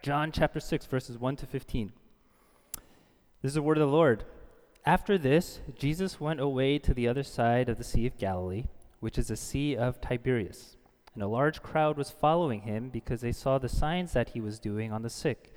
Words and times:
John 0.00 0.30
chapter 0.30 0.60
6, 0.60 0.86
verses 0.86 1.18
1 1.18 1.36
to 1.36 1.46
15. 1.46 1.92
This 3.42 3.50
is 3.50 3.54
the 3.54 3.62
word 3.62 3.78
of 3.78 3.88
the 3.88 3.92
Lord. 3.92 4.22
After 4.86 5.18
this, 5.18 5.58
Jesus 5.76 6.20
went 6.20 6.40
away 6.40 6.78
to 6.78 6.94
the 6.94 7.08
other 7.08 7.24
side 7.24 7.68
of 7.68 7.78
the 7.78 7.84
Sea 7.84 8.06
of 8.06 8.16
Galilee, 8.16 8.66
which 9.00 9.18
is 9.18 9.26
the 9.26 9.36
Sea 9.36 9.76
of 9.76 10.00
Tiberias. 10.00 10.76
And 11.14 11.22
a 11.22 11.28
large 11.28 11.62
crowd 11.62 11.96
was 11.96 12.10
following 12.10 12.60
him 12.60 12.90
because 12.90 13.22
they 13.22 13.32
saw 13.32 13.58
the 13.58 13.68
signs 13.68 14.12
that 14.12 14.30
he 14.30 14.40
was 14.40 14.60
doing 14.60 14.92
on 14.92 15.02
the 15.02 15.10
sick. 15.10 15.52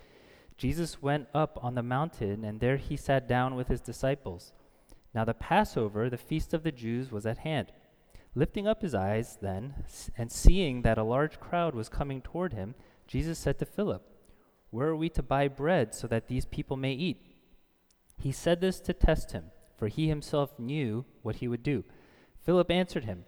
Jesus 0.57 1.03
went 1.03 1.27
up 1.35 1.59
on 1.61 1.75
the 1.75 1.83
mountain, 1.83 2.43
and 2.43 2.59
there 2.59 2.77
he 2.77 2.97
sat 2.97 3.27
down 3.27 3.53
with 3.55 3.67
his 3.67 3.79
disciples. 3.79 4.53
Now 5.13 5.23
the 5.23 5.35
Passover, 5.35 6.09
the 6.09 6.17
feast 6.17 6.51
of 6.51 6.63
the 6.63 6.71
Jews, 6.71 7.11
was 7.11 7.27
at 7.27 7.39
hand. 7.39 7.71
Lifting 8.33 8.67
up 8.67 8.81
his 8.81 8.95
eyes, 8.95 9.37
then, 9.39 9.75
and 10.17 10.31
seeing 10.31 10.81
that 10.81 10.97
a 10.97 11.03
large 11.03 11.39
crowd 11.39 11.75
was 11.75 11.89
coming 11.89 12.21
toward 12.21 12.53
him, 12.53 12.73
Jesus 13.05 13.37
said 13.37 13.59
to 13.59 13.65
Philip, 13.65 14.07
where 14.71 14.87
are 14.87 14.95
we 14.95 15.09
to 15.09 15.21
buy 15.21 15.47
bread 15.49 15.93
so 15.93 16.07
that 16.07 16.27
these 16.27 16.45
people 16.45 16.77
may 16.77 16.93
eat? 16.93 17.21
He 18.17 18.31
said 18.31 18.61
this 18.61 18.79
to 18.81 18.93
test 18.93 19.33
him, 19.33 19.51
for 19.77 19.89
he 19.89 20.07
himself 20.07 20.57
knew 20.57 21.05
what 21.21 21.37
he 21.37 21.47
would 21.47 21.61
do. 21.61 21.83
Philip 22.41 22.71
answered 22.71 23.03
him, 23.03 23.25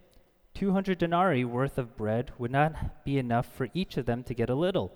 Two 0.54 0.72
hundred 0.72 1.00
denarii 1.00 1.44
worth 1.44 1.78
of 1.78 1.98
bread 1.98 2.32
would 2.38 2.52
not 2.52 3.04
be 3.04 3.18
enough 3.18 3.54
for 3.54 3.68
each 3.74 3.98
of 3.98 4.06
them 4.06 4.24
to 4.24 4.34
get 4.34 4.50
a 4.50 4.56
little. 4.56 4.94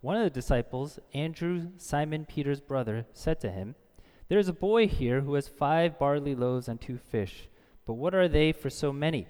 One 0.00 0.16
of 0.16 0.22
the 0.22 0.30
disciples, 0.30 0.98
Andrew, 1.12 1.72
Simon 1.76 2.24
Peter's 2.24 2.60
brother, 2.60 3.06
said 3.12 3.38
to 3.40 3.50
him, 3.50 3.74
There 4.28 4.38
is 4.38 4.48
a 4.48 4.54
boy 4.54 4.88
here 4.88 5.20
who 5.20 5.34
has 5.34 5.48
five 5.48 5.98
barley 5.98 6.34
loaves 6.34 6.68
and 6.68 6.80
two 6.80 6.96
fish, 6.96 7.48
but 7.86 7.94
what 7.94 8.14
are 8.14 8.28
they 8.28 8.52
for 8.52 8.70
so 8.70 8.92
many? 8.92 9.26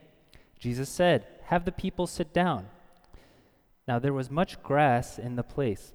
Jesus 0.59 0.89
said, 0.89 1.27
Have 1.47 1.65
the 1.65 1.73
people 1.73 2.07
sit 2.07 2.33
down. 2.33 2.67
Now 3.89 3.99
there 3.99 4.13
was 4.13 4.31
much 4.31 4.63
grass 4.63 5.19
in 5.19 5.35
the 5.35 5.43
place 5.43 5.95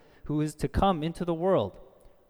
who 0.31 0.39
is 0.39 0.55
to 0.55 0.69
come 0.69 1.03
into 1.03 1.25
the 1.25 1.33
world. 1.33 1.73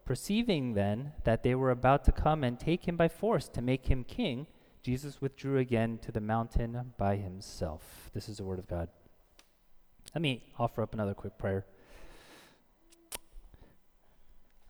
Perceiving 0.06 0.74
then 0.74 1.12
that 1.24 1.44
they 1.44 1.54
were 1.54 1.70
about 1.70 2.04
to 2.04 2.12
come 2.12 2.44
and 2.44 2.60
take 2.60 2.88
him 2.88 2.98
by 2.98 3.08
force 3.08 3.48
to 3.50 3.62
make 3.62 3.86
him 3.86 4.04
king, 4.04 4.48
Jesus 4.82 5.22
withdrew 5.22 5.60
again 5.60 6.00
to 6.02 6.12
the 6.12 6.20
mountain 6.20 6.94
by 6.98 7.18
himself. 7.18 8.10
This 8.12 8.28
is 8.28 8.38
the 8.38 8.44
word 8.44 8.58
of 8.58 8.68
God. 8.68 8.90
Let 10.16 10.24
me 10.24 10.44
offer 10.58 10.82
up 10.82 10.96
another 10.96 11.14
quick 11.14 11.38
prayer. 11.38 11.64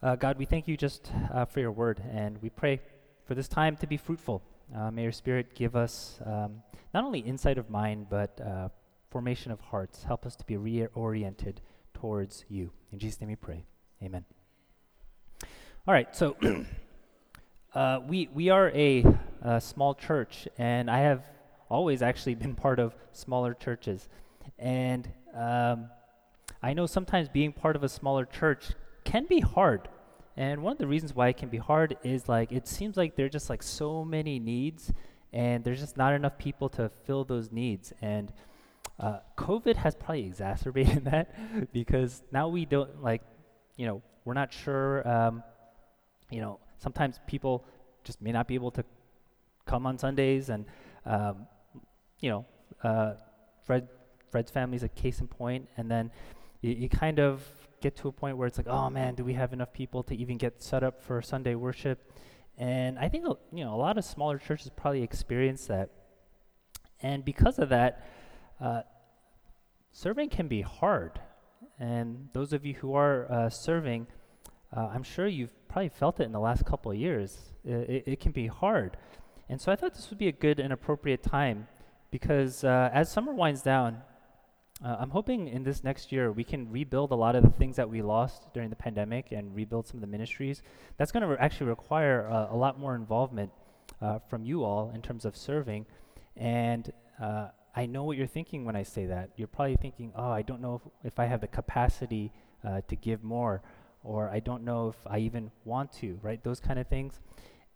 Uh, 0.03 0.17
God, 0.17 0.37
we 0.37 0.43
thank 0.43 0.67
you 0.67 0.75
just 0.75 1.09
uh, 1.33 1.45
for 1.45 1.61
your 1.61 1.71
word, 1.71 2.03
and 2.11 2.37
we 2.41 2.49
pray 2.49 2.81
for 3.23 3.33
this 3.33 3.47
time 3.47 3.77
to 3.77 3.87
be 3.87 3.95
fruitful. 3.95 4.43
Uh, 4.75 4.91
may 4.91 5.03
your 5.03 5.13
spirit 5.13 5.55
give 5.55 5.77
us 5.77 6.19
um, 6.25 6.63
not 6.93 7.05
only 7.05 7.19
insight 7.19 7.57
of 7.57 7.69
mind, 7.69 8.07
but 8.09 8.41
uh, 8.41 8.67
formation 9.09 9.53
of 9.53 9.61
hearts. 9.61 10.03
Help 10.03 10.25
us 10.25 10.35
to 10.35 10.43
be 10.43 10.55
reoriented 10.55 11.59
towards 12.01 12.45
you. 12.49 12.71
In 12.91 12.97
Jesus' 12.97 13.21
name 13.21 13.29
we 13.29 13.35
pray. 13.35 13.63
Amen. 14.01 14.25
All 15.87 15.93
right, 15.93 16.15
so 16.15 16.35
uh, 17.75 17.99
we, 18.07 18.27
we 18.33 18.49
are 18.49 18.69
a, 18.69 19.05
a, 19.43 19.61
small 19.61 19.93
church, 19.93 20.47
and 20.57 20.89
I 20.89 21.01
have 21.01 21.23
always 21.69 22.01
actually 22.01 22.33
been 22.33 22.55
part 22.55 22.79
of 22.79 22.95
smaller 23.11 23.53
churches. 23.53 24.09
And 24.57 25.11
um, 25.35 25.91
I 26.63 26.73
know 26.73 26.87
sometimes 26.87 27.29
being 27.29 27.53
part 27.53 27.75
of 27.75 27.83
a 27.83 27.89
smaller 27.89 28.25
church 28.25 28.71
can 29.03 29.27
be 29.27 29.39
hard. 29.39 29.87
And 30.35 30.63
one 30.63 30.71
of 30.71 30.79
the 30.79 30.87
reasons 30.87 31.13
why 31.13 31.27
it 31.27 31.37
can 31.37 31.49
be 31.49 31.57
hard 31.57 31.97
is 32.03 32.27
like 32.27 32.51
it 32.51 32.67
seems 32.67 32.97
like 32.97 33.15
there 33.15 33.27
are 33.27 33.29
just 33.29 33.49
like 33.49 33.61
so 33.61 34.03
many 34.03 34.39
needs, 34.39 34.91
and 35.33 35.63
there's 35.63 35.81
just 35.81 35.97
not 35.97 36.13
enough 36.13 36.39
people 36.39 36.67
to 36.69 36.89
fill 37.05 37.25
those 37.25 37.51
needs. 37.51 37.93
And 38.01 38.33
uh, 39.01 39.19
COVID 39.35 39.75
has 39.77 39.95
probably 39.95 40.25
exacerbated 40.25 41.05
that 41.11 41.73
because 41.73 42.21
now 42.31 42.47
we 42.47 42.65
don't 42.65 43.01
like, 43.01 43.23
you 43.75 43.87
know, 43.87 44.01
we're 44.25 44.35
not 44.35 44.53
sure. 44.53 45.07
Um, 45.07 45.43
you 46.29 46.39
know, 46.39 46.59
sometimes 46.77 47.19
people 47.27 47.65
just 48.03 48.21
may 48.21 48.31
not 48.31 48.47
be 48.47 48.53
able 48.53 48.71
to 48.71 48.85
come 49.65 49.87
on 49.87 49.97
Sundays, 49.97 50.49
and 50.49 50.65
um, 51.05 51.47
you 52.19 52.29
know, 52.29 52.45
uh, 52.83 53.13
Fred 53.65 53.87
Fred's 54.29 54.51
family 54.51 54.75
is 54.75 54.83
a 54.83 54.89
case 54.89 55.19
in 55.19 55.27
point, 55.27 55.67
and 55.77 55.89
then 55.89 56.11
you, 56.61 56.71
you 56.71 56.89
kind 56.89 57.19
of 57.19 57.43
get 57.81 57.95
to 57.97 58.07
a 58.07 58.11
point 58.11 58.37
where 58.37 58.47
it's 58.47 58.57
like, 58.57 58.67
oh 58.67 58.91
man, 58.91 59.15
do 59.15 59.23
we 59.23 59.33
have 59.33 59.51
enough 59.51 59.73
people 59.73 60.03
to 60.03 60.15
even 60.15 60.37
get 60.37 60.61
set 60.61 60.83
up 60.83 61.01
for 61.01 61.21
Sunday 61.23 61.55
worship? 61.55 62.13
And 62.55 62.99
I 62.99 63.09
think 63.09 63.25
you 63.51 63.65
know 63.65 63.73
a 63.73 63.77
lot 63.77 63.97
of 63.97 64.05
smaller 64.05 64.37
churches 64.37 64.69
probably 64.75 65.01
experience 65.01 65.65
that, 65.65 65.89
and 67.01 67.25
because 67.25 67.57
of 67.57 67.69
that, 67.69 68.05
uh, 68.61 68.81
serving 69.91 70.29
can 70.29 70.47
be 70.47 70.61
hard. 70.61 71.19
And 71.79 72.29
those 72.33 72.53
of 72.53 72.65
you 72.65 72.75
who 72.75 72.93
are 72.93 73.29
uh, 73.31 73.49
serving, 73.49 74.07
uh, 74.75 74.89
I'm 74.93 75.03
sure 75.03 75.27
you've 75.27 75.53
probably 75.67 75.89
felt 75.89 76.19
it 76.19 76.23
in 76.23 76.31
the 76.31 76.39
last 76.39 76.65
couple 76.65 76.91
of 76.91 76.97
years. 76.97 77.53
It, 77.65 77.89
it, 77.89 78.03
it, 78.05 78.19
can 78.19 78.31
be 78.31 78.47
hard. 78.47 78.97
And 79.49 79.59
so 79.59 79.71
I 79.71 79.75
thought 79.75 79.95
this 79.95 80.09
would 80.09 80.19
be 80.19 80.27
a 80.27 80.31
good 80.31 80.59
and 80.59 80.71
appropriate 80.71 81.23
time 81.23 81.67
because 82.11 82.63
uh, 82.63 82.89
as 82.93 83.11
summer 83.11 83.33
winds 83.33 83.63
down, 83.63 83.97
uh, 84.83 84.97
I'm 84.99 85.09
hoping 85.09 85.47
in 85.47 85.63
this 85.63 85.83
next 85.83 86.11
year 86.11 86.31
we 86.31 86.43
can 86.43 86.71
rebuild 86.71 87.11
a 87.11 87.15
lot 87.15 87.35
of 87.35 87.43
the 87.43 87.49
things 87.49 87.75
that 87.77 87.89
we 87.89 88.01
lost 88.01 88.47
during 88.53 88.69
the 88.69 88.75
pandemic 88.75 89.31
and 89.31 89.55
rebuild 89.55 89.87
some 89.87 89.97
of 89.97 90.01
the 90.01 90.07
ministries. 90.07 90.61
That's 90.97 91.11
going 91.11 91.21
to 91.21 91.29
re- 91.29 91.37
actually 91.39 91.67
require 91.67 92.27
a 92.27 92.55
lot 92.55 92.79
more 92.79 92.95
involvement 92.95 93.51
from 94.29 94.43
you 94.43 94.63
all 94.63 94.91
in 94.93 95.01
terms 95.01 95.25
of 95.25 95.35
serving. 95.35 95.85
And 96.35 96.91
I 97.75 97.85
know 97.85 98.03
what 98.03 98.17
you're 98.17 98.27
thinking 98.27 98.65
when 98.65 98.75
I 98.75 98.83
say 98.83 99.05
that. 99.05 99.31
You're 99.37 99.47
probably 99.47 99.77
thinking, 99.77 100.11
oh, 100.15 100.29
I 100.29 100.41
don't 100.41 100.61
know 100.61 100.81
if, 101.03 101.13
if 101.13 101.19
I 101.19 101.25
have 101.25 101.41
the 101.41 101.47
capacity 101.47 102.33
uh, 102.65 102.81
to 102.87 102.95
give 102.95 103.23
more, 103.23 103.61
or 104.03 104.29
I 104.29 104.39
don't 104.39 104.63
know 104.63 104.89
if 104.89 104.95
I 105.05 105.19
even 105.19 105.51
want 105.63 105.93
to, 105.93 106.19
right? 106.21 106.43
Those 106.43 106.59
kind 106.59 106.79
of 106.79 106.87
things. 106.87 107.19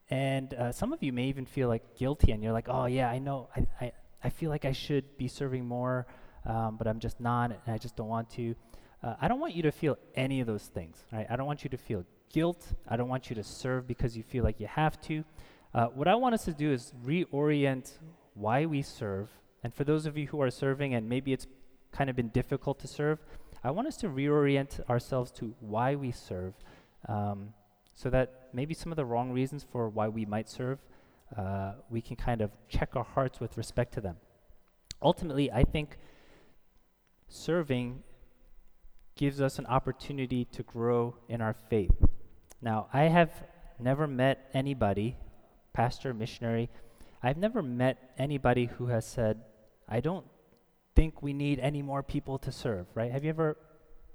And 0.10 0.54
uh, 0.54 0.72
some 0.72 0.94
of 0.94 1.02
you 1.02 1.14
may 1.14 1.26
even 1.26 1.46
feel 1.46 1.68
like 1.68 1.96
guilty, 1.98 2.32
and 2.32 2.44
you're 2.44 2.54
like, 2.54 2.68
oh, 2.68 2.86
yeah, 2.86 3.10
I 3.10 3.20
know, 3.20 3.50
I, 3.56 3.66
I, 3.86 3.92
I 4.24 4.30
feel 4.30 4.50
like 4.50 4.66
I 4.66 4.72
should 4.72 5.18
be 5.18 5.28
serving 5.28 5.66
more, 5.66 6.08
um, 6.46 6.78
but 6.78 6.88
I'm 6.88 7.00
just 7.00 7.20
not, 7.20 7.52
and 7.52 7.74
I 7.74 7.78
just 7.78 7.96
don't 7.96 8.08
want 8.10 8.30
to. 8.32 8.56
Uh, 9.02 9.16
I 9.22 9.28
don't 9.28 9.40
want 9.40 9.56
you 9.56 9.64
to 9.64 9.72
feel 9.72 9.98
any 10.16 10.42
of 10.42 10.48
those 10.48 10.66
things, 10.66 10.98
right? 11.12 11.26
I 11.30 11.36
don't 11.36 11.46
want 11.46 11.64
you 11.64 11.70
to 11.70 11.78
feel 11.78 12.06
guilt. 12.32 12.68
I 12.88 12.98
don't 12.98 13.08
want 13.08 13.30
you 13.30 13.36
to 13.36 13.44
serve 13.44 13.88
because 13.88 14.18
you 14.18 14.24
feel 14.24 14.44
like 14.44 14.60
you 14.60 14.68
have 14.68 15.00
to. 15.02 15.24
Uh, 15.74 15.88
what 15.88 16.08
I 16.08 16.16
want 16.16 16.34
us 16.34 16.46
to 16.46 16.54
do 16.54 16.72
is 16.72 16.94
reorient 17.06 17.92
why 18.34 18.66
we 18.66 18.82
serve 18.82 19.30
and 19.66 19.74
for 19.74 19.84
those 19.84 20.06
of 20.06 20.16
you 20.16 20.28
who 20.28 20.40
are 20.44 20.52
serving 20.52 20.94
and 20.94 21.10
maybe 21.10 21.34
it's 21.34 21.48
kind 21.92 22.08
of 22.08 22.16
been 22.16 22.30
difficult 22.30 22.78
to 22.82 22.88
serve, 22.88 23.18
I 23.64 23.72
want 23.72 23.88
us 23.88 23.98
to 23.98 24.08
reorient 24.08 24.88
ourselves 24.88 25.32
to 25.40 25.56
why 25.60 25.96
we 25.96 26.12
serve 26.12 26.54
um, 27.10 27.56
so 27.96 28.12
that 28.12 28.50
maybe 28.54 28.76
some 28.76 28.92
of 28.92 28.96
the 28.96 29.06
wrong 29.06 29.32
reasons 29.32 29.66
for 29.72 29.90
why 29.90 30.08
we 30.08 30.24
might 30.24 30.48
serve, 30.48 30.78
uh, 31.36 31.72
we 31.90 32.00
can 32.00 32.16
kind 32.16 32.42
of 32.42 32.52
check 32.70 32.96
our 32.96 33.04
hearts 33.04 33.40
with 33.40 33.58
respect 33.58 33.92
to 33.96 34.02
them. 34.02 34.18
Ultimately, 35.02 35.52
I 35.52 35.64
think 35.64 35.98
serving 37.28 38.04
gives 39.16 39.42
us 39.42 39.58
an 39.58 39.66
opportunity 39.66 40.46
to 40.46 40.62
grow 40.62 41.16
in 41.28 41.42
our 41.42 41.56
faith. 41.72 42.06
Now, 42.62 42.86
I 42.94 43.06
have 43.06 43.32
never 43.80 44.06
met 44.06 44.48
anybody, 44.54 45.18
pastor, 45.74 46.14
missionary, 46.14 46.70
I've 47.26 47.38
never 47.38 47.64
met 47.64 48.14
anybody 48.20 48.66
who 48.66 48.86
has 48.90 49.04
said, 49.04 49.42
I 49.88 50.00
don't 50.00 50.26
think 50.96 51.22
we 51.22 51.34
need 51.34 51.60
any 51.60 51.82
more 51.82 52.02
people 52.02 52.38
to 52.40 52.52
serve, 52.52 52.88
right? 52.96 53.12
Have 53.12 53.24
you 53.24 53.30
ever 53.30 53.58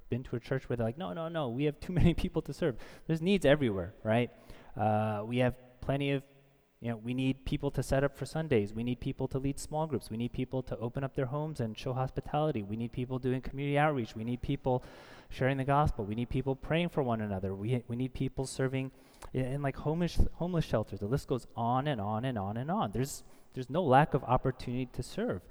been 0.08 0.24
to 0.24 0.36
a 0.36 0.40
church 0.40 0.68
where 0.68 0.76
they're 0.76 0.86
like, 0.86 0.98
no, 0.98 1.12
no, 1.12 1.28
no, 1.28 1.48
we 1.48 1.64
have 1.64 1.78
too 1.78 1.92
many 2.00 2.14
people 2.14 2.42
to 2.42 2.52
serve? 2.52 2.76
There's 3.06 3.22
needs 3.22 3.44
everywhere, 3.44 3.94
right? 4.02 4.30
Uh, 4.76 5.22
we 5.24 5.38
have 5.38 5.54
plenty 5.80 6.12
of, 6.12 6.22
you 6.80 6.90
know, 6.90 6.96
we 6.96 7.12
need 7.12 7.44
people 7.44 7.70
to 7.72 7.82
set 7.82 8.02
up 8.02 8.16
for 8.16 8.24
Sundays. 8.24 8.72
We 8.72 8.82
need 8.82 9.00
people 9.00 9.28
to 9.28 9.38
lead 9.38 9.58
small 9.58 9.86
groups. 9.86 10.10
We 10.10 10.16
need 10.16 10.32
people 10.32 10.62
to 10.64 10.76
open 10.78 11.04
up 11.04 11.14
their 11.14 11.26
homes 11.26 11.60
and 11.60 11.76
show 11.76 11.92
hospitality. 11.92 12.62
We 12.62 12.76
need 12.76 12.92
people 12.92 13.18
doing 13.18 13.42
community 13.42 13.76
outreach. 13.76 14.16
We 14.16 14.24
need 14.24 14.40
people 14.40 14.82
sharing 15.28 15.58
the 15.58 15.64
gospel. 15.64 16.06
We 16.06 16.14
need 16.14 16.30
people 16.30 16.56
praying 16.56 16.88
for 16.88 17.02
one 17.02 17.20
another. 17.20 17.54
We, 17.54 17.82
we 17.86 17.96
need 17.96 18.14
people 18.14 18.46
serving 18.46 18.90
in, 19.34 19.44
in 19.44 19.62
like 19.62 19.76
homeless, 19.76 20.18
homeless 20.34 20.64
shelters. 20.64 21.00
The 21.00 21.06
list 21.06 21.28
goes 21.28 21.46
on 21.54 21.86
and 21.86 22.00
on 22.00 22.24
and 22.24 22.38
on 22.38 22.56
and 22.56 22.70
on. 22.70 22.92
There's 22.92 23.22
there's 23.54 23.70
no 23.70 23.82
lack 23.82 24.14
of 24.14 24.24
opportunity 24.24 24.86
to 24.92 25.02
serve. 25.02 25.42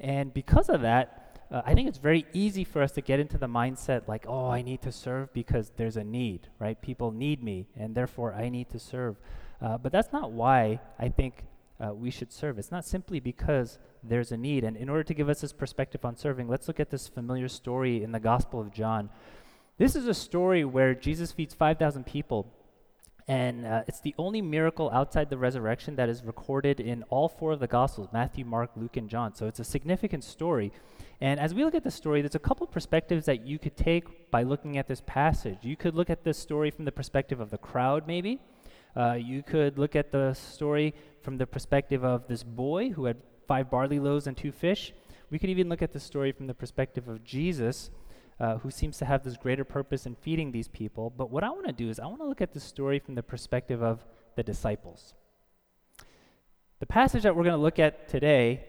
And 0.00 0.32
because 0.32 0.68
of 0.68 0.80
that, 0.82 1.24
uh, 1.50 1.62
I 1.64 1.74
think 1.74 1.88
it's 1.88 1.98
very 1.98 2.26
easy 2.32 2.64
for 2.64 2.82
us 2.82 2.92
to 2.92 3.00
get 3.00 3.20
into 3.20 3.38
the 3.38 3.46
mindset 3.46 4.08
like, 4.08 4.24
oh, 4.26 4.48
I 4.48 4.62
need 4.62 4.82
to 4.82 4.92
serve 4.92 5.32
because 5.32 5.72
there's 5.76 5.96
a 5.96 6.04
need, 6.04 6.48
right? 6.58 6.80
People 6.80 7.12
need 7.12 7.42
me, 7.42 7.66
and 7.76 7.94
therefore 7.94 8.34
I 8.34 8.48
need 8.48 8.70
to 8.70 8.78
serve. 8.78 9.16
Uh, 9.60 9.78
but 9.78 9.92
that's 9.92 10.12
not 10.12 10.32
why 10.32 10.80
I 10.98 11.08
think 11.08 11.44
uh, 11.80 11.92
we 11.92 12.10
should 12.10 12.32
serve. 12.32 12.58
It's 12.58 12.70
not 12.70 12.84
simply 12.84 13.20
because 13.20 13.78
there's 14.02 14.32
a 14.32 14.36
need. 14.36 14.64
And 14.64 14.76
in 14.76 14.88
order 14.88 15.04
to 15.04 15.14
give 15.14 15.28
us 15.28 15.40
this 15.40 15.52
perspective 15.52 16.04
on 16.04 16.16
serving, 16.16 16.48
let's 16.48 16.68
look 16.68 16.80
at 16.80 16.90
this 16.90 17.08
familiar 17.08 17.48
story 17.48 18.02
in 18.02 18.12
the 18.12 18.20
Gospel 18.20 18.60
of 18.60 18.72
John. 18.72 19.10
This 19.76 19.96
is 19.96 20.06
a 20.06 20.14
story 20.14 20.64
where 20.64 20.94
Jesus 20.94 21.32
feeds 21.32 21.54
5,000 21.54 22.04
people 22.04 22.52
and 23.26 23.66
uh, 23.66 23.82
it's 23.86 24.00
the 24.00 24.14
only 24.18 24.42
miracle 24.42 24.90
outside 24.92 25.30
the 25.30 25.38
resurrection 25.38 25.96
that 25.96 26.08
is 26.08 26.22
recorded 26.22 26.78
in 26.78 27.02
all 27.04 27.28
four 27.28 27.52
of 27.52 27.60
the 27.60 27.66
Gospels 27.66 28.08
Matthew, 28.12 28.44
Mark, 28.44 28.70
Luke, 28.76 28.96
and 28.96 29.08
John. 29.08 29.34
So 29.34 29.46
it's 29.46 29.60
a 29.60 29.64
significant 29.64 30.24
story. 30.24 30.72
And 31.20 31.40
as 31.40 31.54
we 31.54 31.64
look 31.64 31.74
at 31.74 31.84
the 31.84 31.90
story, 31.90 32.20
there's 32.20 32.34
a 32.34 32.40
couple 32.40 32.66
perspectives 32.66 33.24
that 33.26 33.46
you 33.46 33.58
could 33.58 33.76
take 33.76 34.30
by 34.30 34.42
looking 34.42 34.76
at 34.76 34.88
this 34.88 35.02
passage. 35.06 35.58
You 35.62 35.76
could 35.76 35.94
look 35.94 36.10
at 36.10 36.22
this 36.22 36.36
story 36.36 36.70
from 36.70 36.84
the 36.84 36.92
perspective 36.92 37.40
of 37.40 37.50
the 37.50 37.56
crowd, 37.56 38.06
maybe. 38.06 38.40
Uh, 38.94 39.14
you 39.14 39.42
could 39.42 39.78
look 39.78 39.96
at 39.96 40.12
the 40.12 40.34
story 40.34 40.94
from 41.22 41.38
the 41.38 41.46
perspective 41.46 42.04
of 42.04 42.28
this 42.28 42.42
boy 42.42 42.90
who 42.90 43.06
had 43.06 43.16
five 43.48 43.70
barley 43.70 43.98
loaves 43.98 44.26
and 44.26 44.36
two 44.36 44.52
fish. 44.52 44.92
We 45.30 45.38
could 45.38 45.50
even 45.50 45.68
look 45.70 45.82
at 45.82 45.92
the 45.92 46.00
story 46.00 46.32
from 46.32 46.46
the 46.46 46.54
perspective 46.54 47.08
of 47.08 47.24
Jesus 47.24 47.90
uh, 48.40 48.58
who 48.58 48.70
seems 48.70 48.98
to 48.98 49.04
have 49.04 49.22
this 49.22 49.36
greater 49.36 49.64
purpose 49.64 50.06
in 50.06 50.14
feeding 50.14 50.52
these 50.52 50.68
people. 50.68 51.10
But 51.10 51.30
what 51.30 51.44
I 51.44 51.50
want 51.50 51.66
to 51.66 51.72
do 51.72 51.88
is 51.88 52.00
I 52.00 52.06
want 52.06 52.20
to 52.20 52.26
look 52.26 52.40
at 52.40 52.52
the 52.52 52.60
story 52.60 52.98
from 52.98 53.14
the 53.14 53.22
perspective 53.22 53.82
of 53.82 54.04
the 54.36 54.42
disciples. 54.42 55.14
The 56.80 56.86
passage 56.86 57.22
that 57.22 57.36
we're 57.36 57.44
going 57.44 57.56
to 57.56 57.62
look 57.62 57.78
at 57.78 58.08
today, 58.08 58.64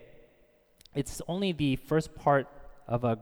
it's 0.94 1.22
only 1.28 1.52
the 1.52 1.76
first 1.76 2.16
part 2.16 2.48
of 2.88 3.04
a 3.04 3.20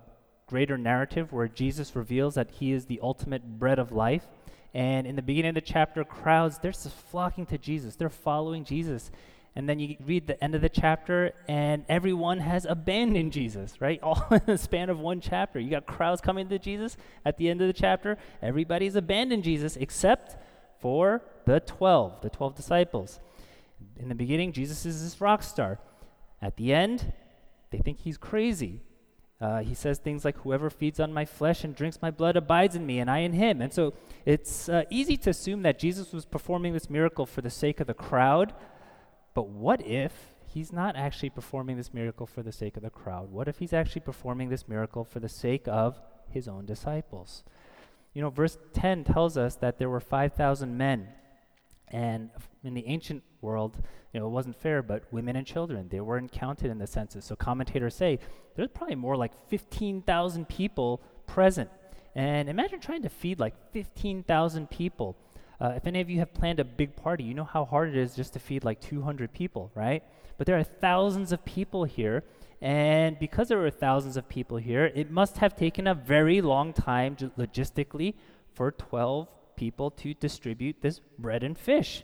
greater 0.48 0.78
narrative 0.78 1.31
where 1.31 1.48
Jesus 1.48 1.95
reveals 1.95 2.36
that 2.36 2.51
he 2.51 2.74
is 2.74 2.86
the 2.86 3.00
ultimate 3.01 3.60
bread 3.60 3.80
of 3.80 3.92
life. 3.92 4.28
And 4.74 5.07
in 5.07 5.16
the 5.16 5.22
beginning 5.22 5.50
of 5.50 5.56
the 5.56 5.62
chapter, 5.62 6.04
crowds, 6.04 6.60
they're 6.60 6.72
just 6.72 6.89
flocking 6.89 7.46
to 7.48 7.57
Jesus. 7.57 7.96
They're 7.96 8.10
following 8.10 8.66
Jesus. 8.66 9.12
And 9.55 9.69
then 9.69 9.79
you 9.79 9.97
read 10.03 10.25
the 10.25 10.44
end 10.44 10.55
of 10.55 10.61
the 10.61 10.69
chapter, 10.69 11.33
and 11.47 11.85
everyone 11.88 12.39
has 12.39 12.65
abandoned 12.65 13.33
Jesus, 13.33 13.79
right? 13.79 14.00
All 14.03 14.25
in 14.31 14.41
the 14.45 14.57
span 14.57 14.89
of 14.89 15.00
one 15.00 15.21
chapter. 15.21 15.59
You 15.59 15.69
got 15.69 15.85
crowds 15.85 16.21
coming 16.21 16.50
to 16.50 16.57
Jesus 16.57 16.97
at 17.23 17.38
the 17.38 17.50
end 17.50 17.61
of 17.61 17.67
the 17.67 17.73
chapter. 17.73 18.17
Everybody's 18.41 18.95
abandoned 18.95 19.44
Jesus 19.44 19.75
except 19.75 20.38
for 20.79 21.21
the 21.45 21.59
12, 21.59 22.21
the 22.21 22.29
12 22.29 22.55
disciples. 22.55 23.19
In 24.00 24.09
the 24.09 24.15
beginning, 24.15 24.53
Jesus 24.53 24.85
is 24.85 25.03
this 25.03 25.21
rock 25.21 25.44
star. 25.44 25.79
At 26.41 26.57
the 26.57 26.73
end, 26.73 27.13
they 27.69 27.77
think 27.77 28.00
he's 28.00 28.17
crazy. 28.17 28.81
Uh, 29.39 29.59
he 29.59 29.73
says 29.73 30.00
things 30.00 30.25
like, 30.25 30.38
Whoever 30.39 30.69
feeds 30.69 31.00
on 31.00 31.13
my 31.13 31.25
flesh 31.25 31.63
and 31.63 31.75
drinks 31.75 32.01
my 32.01 32.11
blood 32.11 32.35
abides 32.38 32.75
in 32.75 32.85
me, 32.85 33.00
and 33.00 33.09
I 33.09 33.19
in 33.19 33.33
him. 33.33 33.61
And 33.61 33.71
so 33.71 33.94
it's 34.25 34.67
uh, 34.67 34.83
easy 34.89 35.17
to 35.17 35.29
assume 35.29 35.61
that 35.63 35.77
Jesus 35.77 36.11
was 36.11 36.25
performing 36.25 36.73
this 36.73 36.89
miracle 36.89 37.25
for 37.25 37.41
the 37.41 37.50
sake 37.50 37.79
of 37.79 37.88
the 37.88 37.94
crowd 37.94 38.53
but 39.33 39.50
what 39.50 39.85
if 39.85 40.33
he's 40.45 40.71
not 40.71 40.95
actually 40.95 41.30
performing 41.30 41.77
this 41.77 41.94
miracle 41.94 42.27
for 42.27 42.44
the 42.44 42.51
sake 42.51 42.77
of 42.77 42.83
the 42.83 42.89
crowd? 42.89 43.31
What 43.31 43.47
if 43.47 43.59
he's 43.59 43.74
actually 43.74 44.01
performing 44.01 44.50
this 44.50 44.68
miracle 44.68 45.03
for 45.03 45.19
the 45.19 45.30
sake 45.30 45.68
of 45.68 46.00
his 46.30 46.47
own 46.47 46.65
disciples? 46.65 47.44
You 48.13 48.21
know, 48.21 48.30
verse 48.30 48.57
10 48.74 49.03
tells 49.06 49.38
us 49.38 49.56
that 49.56 49.80
there 49.80 49.89
were 49.89 50.00
5,000 50.00 50.77
men. 50.77 51.09
And 51.88 52.30
in 52.63 52.74
the 52.74 52.85
ancient 52.88 53.24
world, 53.41 53.77
you 54.13 54.19
know, 54.19 54.27
it 54.27 54.30
wasn't 54.30 54.56
fair, 54.56 54.81
but 54.81 55.12
women 55.12 55.36
and 55.36 55.45
children, 55.45 55.89
they 55.89 56.00
weren't 56.00 56.31
counted 56.31 56.69
in 56.69 56.77
the 56.77 56.88
census. 56.88 57.25
So 57.25 57.36
commentators 57.36 57.95
say 57.95 58.19
there's 58.56 58.69
probably 58.69 58.95
more 58.95 59.15
like 59.15 59.31
15,000 59.50 60.47
people 60.47 61.01
present. 61.25 61.69
And 62.15 62.50
imagine 62.50 62.79
trying 62.79 63.01
to 63.03 63.09
feed 63.09 63.39
like 63.39 63.56
15,000 63.71 64.69
people. 64.69 65.18
Uh, 65.63 65.71
if 65.77 65.88
any 65.88 66.01
of 66.01 66.10
you 66.10 66.19
have 66.19 66.33
planned 66.33 66.60
a 66.60 66.65
big 66.65 66.94
party, 66.94 67.24
you 67.24 67.33
know 67.33 67.45
how 67.45 67.63
hard 67.63 67.88
it 67.88 67.95
is 67.95 68.18
just 68.18 68.33
to 68.33 68.39
feed 68.39 68.65
like 68.65 68.81
200 68.81 69.31
people, 69.31 69.71
right? 69.75 70.04
But 70.38 70.45
there 70.45 70.60
are 70.60 70.63
thousands 70.63 71.31
of 71.31 71.45
people 71.45 71.86
here, 71.86 72.25
and 72.62 73.18
because 73.18 73.48
there 73.48 73.60
were 73.60 73.69
thousands 73.69 74.18
of 74.18 74.27
people 74.27 74.57
here, 74.57 74.92
it 74.94 75.10
must 75.10 75.38
have 75.38 75.56
taken 75.56 75.88
a 75.88 75.94
very 75.94 76.42
long 76.42 76.74
time 76.74 77.15
logistically 77.15 78.15
for 78.54 78.71
12 78.71 79.30
people 79.56 79.89
to 79.92 80.13
distribute 80.13 80.81
this 80.81 81.00
bread 81.18 81.44
and 81.44 81.57
fish. 81.57 82.04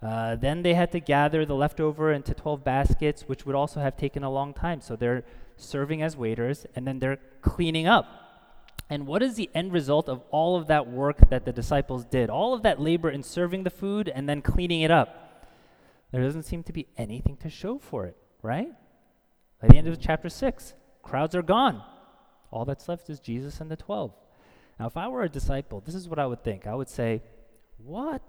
Uh, 0.00 0.36
then 0.36 0.62
they 0.62 0.74
had 0.74 0.92
to 0.92 1.00
gather 1.00 1.44
the 1.44 1.54
leftover 1.56 2.12
into 2.12 2.32
12 2.32 2.62
baskets, 2.62 3.22
which 3.22 3.44
would 3.44 3.56
also 3.56 3.80
have 3.80 3.96
taken 3.96 4.22
a 4.22 4.30
long 4.30 4.54
time. 4.54 4.80
So 4.80 4.94
they're 4.94 5.24
serving 5.56 6.00
as 6.00 6.16
waiters, 6.16 6.64
and 6.76 6.86
then 6.86 7.00
they're 7.00 7.18
cleaning 7.42 7.88
up 7.88 8.23
and 8.90 9.06
what 9.06 9.22
is 9.22 9.34
the 9.34 9.50
end 9.54 9.72
result 9.72 10.08
of 10.08 10.22
all 10.30 10.56
of 10.56 10.66
that 10.66 10.86
work 10.90 11.30
that 11.30 11.44
the 11.44 11.52
disciples 11.52 12.04
did? 12.04 12.28
All 12.28 12.52
of 12.52 12.62
that 12.62 12.80
labor 12.80 13.10
in 13.10 13.22
serving 13.22 13.64
the 13.64 13.70
food 13.70 14.08
and 14.08 14.28
then 14.28 14.42
cleaning 14.42 14.82
it 14.82 14.90
up. 14.90 15.48
There 16.12 16.22
doesn't 16.22 16.44
seem 16.44 16.62
to 16.64 16.72
be 16.72 16.86
anything 16.96 17.36
to 17.38 17.50
show 17.50 17.78
for 17.78 18.06
it, 18.06 18.16
right? 18.42 18.68
By 19.60 19.68
the 19.68 19.76
end 19.78 19.88
of 19.88 20.00
chapter 20.00 20.28
6, 20.28 20.74
crowds 21.02 21.34
are 21.34 21.42
gone. 21.42 21.82
All 22.50 22.64
that's 22.64 22.88
left 22.88 23.08
is 23.10 23.18
Jesus 23.18 23.60
and 23.60 23.70
the 23.70 23.76
12. 23.76 24.12
Now, 24.78 24.86
if 24.86 24.96
I 24.96 25.08
were 25.08 25.22
a 25.22 25.28
disciple, 25.28 25.80
this 25.80 25.94
is 25.94 26.08
what 26.08 26.18
I 26.18 26.26
would 26.26 26.44
think. 26.44 26.66
I 26.66 26.74
would 26.74 26.88
say, 26.88 27.22
What 27.78 28.22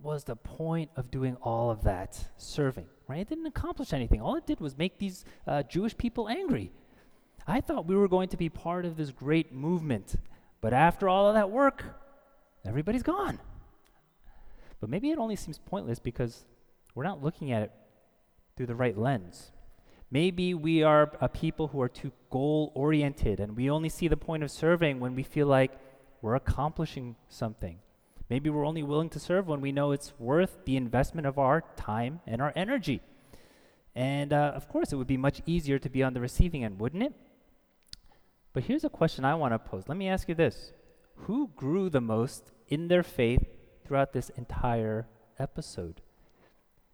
was 0.00 0.24
the 0.24 0.36
point 0.36 0.90
of 0.96 1.10
doing 1.10 1.36
all 1.36 1.70
of 1.70 1.84
that 1.84 2.28
serving? 2.36 2.86
Right? 3.06 3.20
It 3.20 3.28
didn't 3.28 3.46
accomplish 3.46 3.92
anything. 3.92 4.20
All 4.20 4.36
it 4.36 4.46
did 4.46 4.60
was 4.60 4.76
make 4.76 4.98
these 4.98 5.24
uh, 5.46 5.62
Jewish 5.62 5.96
people 5.96 6.28
angry. 6.28 6.72
I 7.46 7.60
thought 7.60 7.86
we 7.86 7.96
were 7.96 8.08
going 8.08 8.28
to 8.28 8.36
be 8.36 8.48
part 8.48 8.84
of 8.84 8.96
this 8.96 9.10
great 9.10 9.52
movement, 9.52 10.16
but 10.60 10.72
after 10.72 11.08
all 11.08 11.28
of 11.28 11.34
that 11.34 11.50
work, 11.50 11.84
everybody's 12.64 13.02
gone. 13.02 13.38
But 14.80 14.90
maybe 14.90 15.10
it 15.10 15.18
only 15.18 15.36
seems 15.36 15.58
pointless 15.58 15.98
because 15.98 16.44
we're 16.94 17.04
not 17.04 17.22
looking 17.22 17.52
at 17.52 17.62
it 17.62 17.72
through 18.56 18.66
the 18.66 18.74
right 18.74 18.96
lens. 18.96 19.52
Maybe 20.10 20.54
we 20.54 20.82
are 20.82 21.12
a 21.20 21.28
people 21.28 21.68
who 21.68 21.80
are 21.80 21.88
too 21.88 22.12
goal 22.30 22.72
oriented 22.74 23.38
and 23.38 23.56
we 23.56 23.70
only 23.70 23.88
see 23.88 24.08
the 24.08 24.16
point 24.16 24.42
of 24.42 24.50
serving 24.50 24.98
when 24.98 25.14
we 25.14 25.22
feel 25.22 25.46
like 25.46 25.72
we're 26.20 26.34
accomplishing 26.34 27.16
something. 27.28 27.78
Maybe 28.28 28.50
we're 28.50 28.66
only 28.66 28.82
willing 28.82 29.10
to 29.10 29.20
serve 29.20 29.46
when 29.46 29.60
we 29.60 29.72
know 29.72 29.92
it's 29.92 30.12
worth 30.18 30.64
the 30.64 30.76
investment 30.76 31.26
of 31.26 31.38
our 31.38 31.62
time 31.76 32.20
and 32.26 32.40
our 32.42 32.52
energy. 32.56 33.02
And 33.94 34.32
uh, 34.32 34.52
of 34.54 34.68
course, 34.68 34.92
it 34.92 34.96
would 34.96 35.06
be 35.06 35.16
much 35.16 35.42
easier 35.46 35.78
to 35.78 35.88
be 35.88 36.02
on 36.02 36.14
the 36.14 36.20
receiving 36.20 36.64
end, 36.64 36.80
wouldn't 36.80 37.02
it? 37.02 37.12
But 38.52 38.64
here's 38.64 38.84
a 38.84 38.90
question 38.90 39.24
I 39.24 39.34
want 39.34 39.54
to 39.54 39.58
pose. 39.58 39.84
Let 39.86 39.98
me 39.98 40.08
ask 40.08 40.28
you 40.28 40.34
this 40.34 40.72
Who 41.14 41.50
grew 41.54 41.88
the 41.88 42.00
most 42.00 42.50
in 42.68 42.88
their 42.88 43.02
faith 43.02 43.46
throughout 43.84 44.12
this 44.12 44.30
entire 44.30 45.06
episode? 45.38 46.00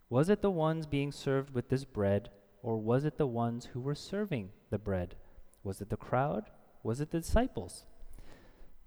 Was 0.09 0.28
it 0.28 0.42
the 0.42 0.50
ones 0.50 0.87
being 0.87 1.11
served 1.11 1.54
with 1.54 1.69
this 1.69 1.85
bread, 1.85 2.30
or 2.62 2.76
was 2.76 3.04
it 3.04 3.19
the 3.19 3.26
ones 3.26 3.71
who 3.73 3.80
were 3.80 3.95
serving 3.95 4.50
the 4.71 4.78
bread? 4.78 5.16
Was 5.64 5.80
it 5.80 5.90
the 5.90 5.97
crowd? 5.97 6.45
Was 6.83 7.00
it 7.00 7.11
the 7.11 7.21
disciples? 7.21 7.87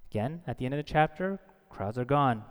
Again, 0.10 0.42
at 0.48 0.58
the 0.58 0.66
end 0.66 0.74
of 0.74 0.78
the 0.78 0.84
chapter, 0.84 1.40
crowds 1.70 1.98
are 1.98 2.06
gone. 2.06 2.44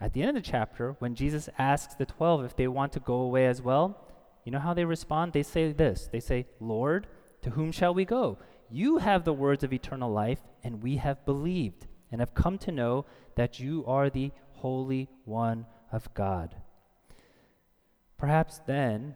At 0.00 0.12
the 0.12 0.22
end 0.22 0.36
of 0.36 0.42
the 0.42 0.50
chapter, 0.50 0.96
when 0.98 1.14
Jesus 1.14 1.48
asks 1.58 1.94
the 1.94 2.04
12 2.04 2.44
if 2.44 2.56
they 2.56 2.66
want 2.66 2.92
to 2.92 3.00
go 3.00 3.14
away 3.14 3.46
as 3.46 3.62
well, 3.62 4.00
you 4.44 4.52
know 4.52 4.58
how 4.58 4.74
they 4.74 4.84
respond? 4.84 5.32
They 5.32 5.42
say 5.42 5.72
this 5.72 6.08
They 6.10 6.20
say, 6.20 6.46
Lord, 6.60 7.06
to 7.42 7.50
whom 7.50 7.72
shall 7.72 7.94
we 7.94 8.04
go? 8.04 8.38
You 8.74 8.98
have 8.98 9.22
the 9.22 9.32
words 9.32 9.62
of 9.62 9.72
eternal 9.72 10.10
life, 10.10 10.40
and 10.64 10.82
we 10.82 10.96
have 10.96 11.24
believed 11.24 11.86
and 12.10 12.20
have 12.20 12.34
come 12.34 12.58
to 12.58 12.72
know 12.72 13.06
that 13.36 13.60
you 13.60 13.84
are 13.86 14.10
the 14.10 14.32
Holy 14.54 15.08
One 15.24 15.66
of 15.92 16.12
God. 16.12 16.56
Perhaps 18.18 18.62
then, 18.66 19.14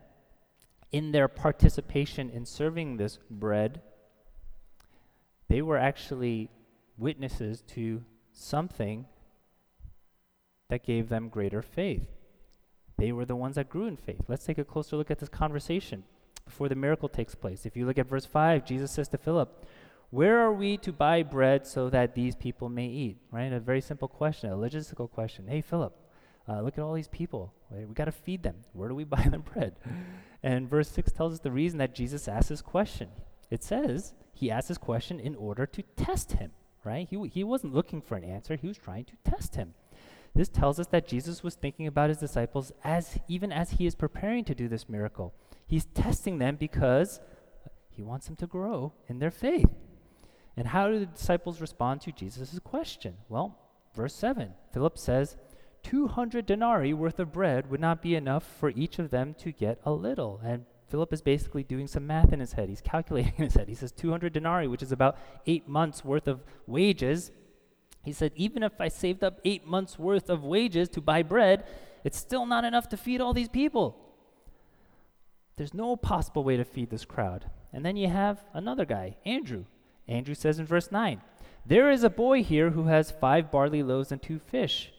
in 0.92 1.10
their 1.10 1.26
participation 1.26 2.30
in 2.30 2.46
serving 2.46 2.98
this 2.98 3.18
bread, 3.28 3.82
they 5.48 5.60
were 5.60 5.76
actually 5.76 6.50
witnesses 6.96 7.64
to 7.74 8.04
something 8.32 9.06
that 10.68 10.86
gave 10.86 11.08
them 11.08 11.28
greater 11.28 11.62
faith. 11.62 12.06
They 12.96 13.10
were 13.10 13.24
the 13.24 13.34
ones 13.34 13.56
that 13.56 13.68
grew 13.68 13.86
in 13.86 13.96
faith. 13.96 14.22
Let's 14.28 14.46
take 14.46 14.58
a 14.58 14.64
closer 14.64 14.96
look 14.96 15.10
at 15.10 15.18
this 15.18 15.28
conversation 15.28 16.04
before 16.48 16.68
the 16.68 16.74
miracle 16.74 17.08
takes 17.08 17.34
place. 17.34 17.66
If 17.66 17.76
you 17.76 17.86
look 17.86 17.98
at 17.98 18.08
verse 18.08 18.26
5, 18.26 18.64
Jesus 18.64 18.90
says 18.90 19.08
to 19.08 19.18
Philip, 19.18 19.66
Where 20.10 20.38
are 20.38 20.52
we 20.52 20.76
to 20.78 20.92
buy 20.92 21.22
bread 21.22 21.66
so 21.66 21.90
that 21.90 22.14
these 22.14 22.34
people 22.34 22.68
may 22.68 22.86
eat? 22.86 23.18
Right? 23.30 23.52
A 23.52 23.60
very 23.60 23.80
simple 23.80 24.08
question, 24.08 24.50
a 24.50 24.56
logistical 24.56 25.10
question. 25.10 25.46
Hey, 25.46 25.60
Philip, 25.60 25.94
uh, 26.48 26.62
look 26.62 26.78
at 26.78 26.82
all 26.82 26.94
these 26.94 27.08
people. 27.08 27.52
Right? 27.70 27.86
We 27.86 27.94
got 27.94 28.06
to 28.06 28.12
feed 28.12 28.42
them. 28.42 28.56
Where 28.72 28.88
do 28.88 28.94
we 28.94 29.04
buy 29.16 29.22
them 29.22 29.42
bread? 29.42 29.76
and 30.42 30.70
verse 30.70 30.88
6 30.90 31.12
tells 31.12 31.34
us 31.34 31.40
the 31.40 31.50
reason 31.50 31.78
that 31.78 31.94
Jesus 31.94 32.28
asked 32.28 32.48
this 32.48 32.62
question. 32.62 33.08
It 33.50 33.62
says 33.62 34.14
he 34.32 34.50
asked 34.50 34.68
this 34.68 34.78
question 34.78 35.20
in 35.20 35.34
order 35.34 35.66
to 35.66 35.82
test 35.96 36.32
him, 36.32 36.52
right? 36.84 37.08
He, 37.08 37.28
he 37.28 37.44
wasn't 37.44 37.74
looking 37.74 38.00
for 38.00 38.16
an 38.16 38.24
answer, 38.24 38.56
he 38.56 38.68
was 38.68 38.78
trying 38.78 39.04
to 39.06 39.16
test 39.24 39.56
him. 39.56 39.74
This 40.34 40.48
tells 40.48 40.78
us 40.78 40.86
that 40.88 41.08
Jesus 41.08 41.42
was 41.42 41.56
thinking 41.56 41.86
about 41.86 42.10
his 42.10 42.18
disciples 42.18 42.72
as 42.84 43.18
even 43.26 43.50
as 43.50 43.72
he 43.72 43.86
is 43.86 43.94
preparing 43.94 44.44
to 44.44 44.54
do 44.54 44.68
this 44.68 44.88
miracle. 44.88 45.34
He's 45.68 45.84
testing 45.84 46.38
them 46.38 46.56
because 46.56 47.20
he 47.90 48.02
wants 48.02 48.26
them 48.26 48.36
to 48.36 48.46
grow 48.46 48.94
in 49.06 49.18
their 49.18 49.30
faith. 49.30 49.70
And 50.56 50.66
how 50.68 50.88
do 50.88 50.98
the 50.98 51.06
disciples 51.06 51.60
respond 51.60 52.00
to 52.00 52.12
Jesus' 52.12 52.58
question? 52.64 53.18
Well, 53.28 53.56
verse 53.94 54.14
7, 54.14 54.54
Philip 54.72 54.98
says, 54.98 55.36
200 55.84 56.46
denarii 56.46 56.94
worth 56.94 57.20
of 57.20 57.32
bread 57.32 57.70
would 57.70 57.80
not 57.80 58.02
be 58.02 58.16
enough 58.16 58.44
for 58.58 58.70
each 58.70 58.98
of 58.98 59.10
them 59.10 59.34
to 59.34 59.52
get 59.52 59.78
a 59.84 59.92
little. 59.92 60.40
And 60.42 60.64
Philip 60.88 61.12
is 61.12 61.22
basically 61.22 61.62
doing 61.62 61.86
some 61.86 62.06
math 62.06 62.32
in 62.32 62.40
his 62.40 62.54
head. 62.54 62.68
He's 62.68 62.80
calculating 62.80 63.34
in 63.36 63.44
his 63.44 63.54
head. 63.54 63.68
He 63.68 63.74
says 63.74 63.92
200 63.92 64.32
denarii, 64.32 64.68
which 64.68 64.82
is 64.82 64.90
about 64.90 65.18
eight 65.46 65.68
months 65.68 66.04
worth 66.04 66.26
of 66.26 66.40
wages. 66.66 67.30
He 68.02 68.12
said, 68.12 68.32
even 68.34 68.62
if 68.62 68.80
I 68.80 68.88
saved 68.88 69.22
up 69.22 69.40
eight 69.44 69.66
months 69.66 69.98
worth 69.98 70.30
of 70.30 70.44
wages 70.44 70.88
to 70.90 71.00
buy 71.00 71.22
bread, 71.22 71.64
it's 72.04 72.18
still 72.18 72.46
not 72.46 72.64
enough 72.64 72.88
to 72.88 72.96
feed 72.96 73.20
all 73.20 73.34
these 73.34 73.48
people. 73.48 74.07
There's 75.58 75.74
no 75.74 75.96
possible 75.96 76.44
way 76.44 76.56
to 76.56 76.64
feed 76.64 76.88
this 76.88 77.04
crowd. 77.04 77.50
And 77.72 77.84
then 77.84 77.96
you 77.96 78.08
have 78.08 78.44
another 78.54 78.84
guy, 78.84 79.16
Andrew. 79.26 79.64
Andrew 80.06 80.34
says 80.34 80.60
in 80.60 80.66
verse 80.66 80.92
9, 80.92 81.20
There 81.66 81.90
is 81.90 82.04
a 82.04 82.10
boy 82.10 82.44
here 82.44 82.70
who 82.70 82.84
has 82.84 83.10
five 83.10 83.50
barley 83.50 83.82
loaves 83.82 84.12
and 84.12 84.22
two 84.22 84.38
fish. 84.38 84.92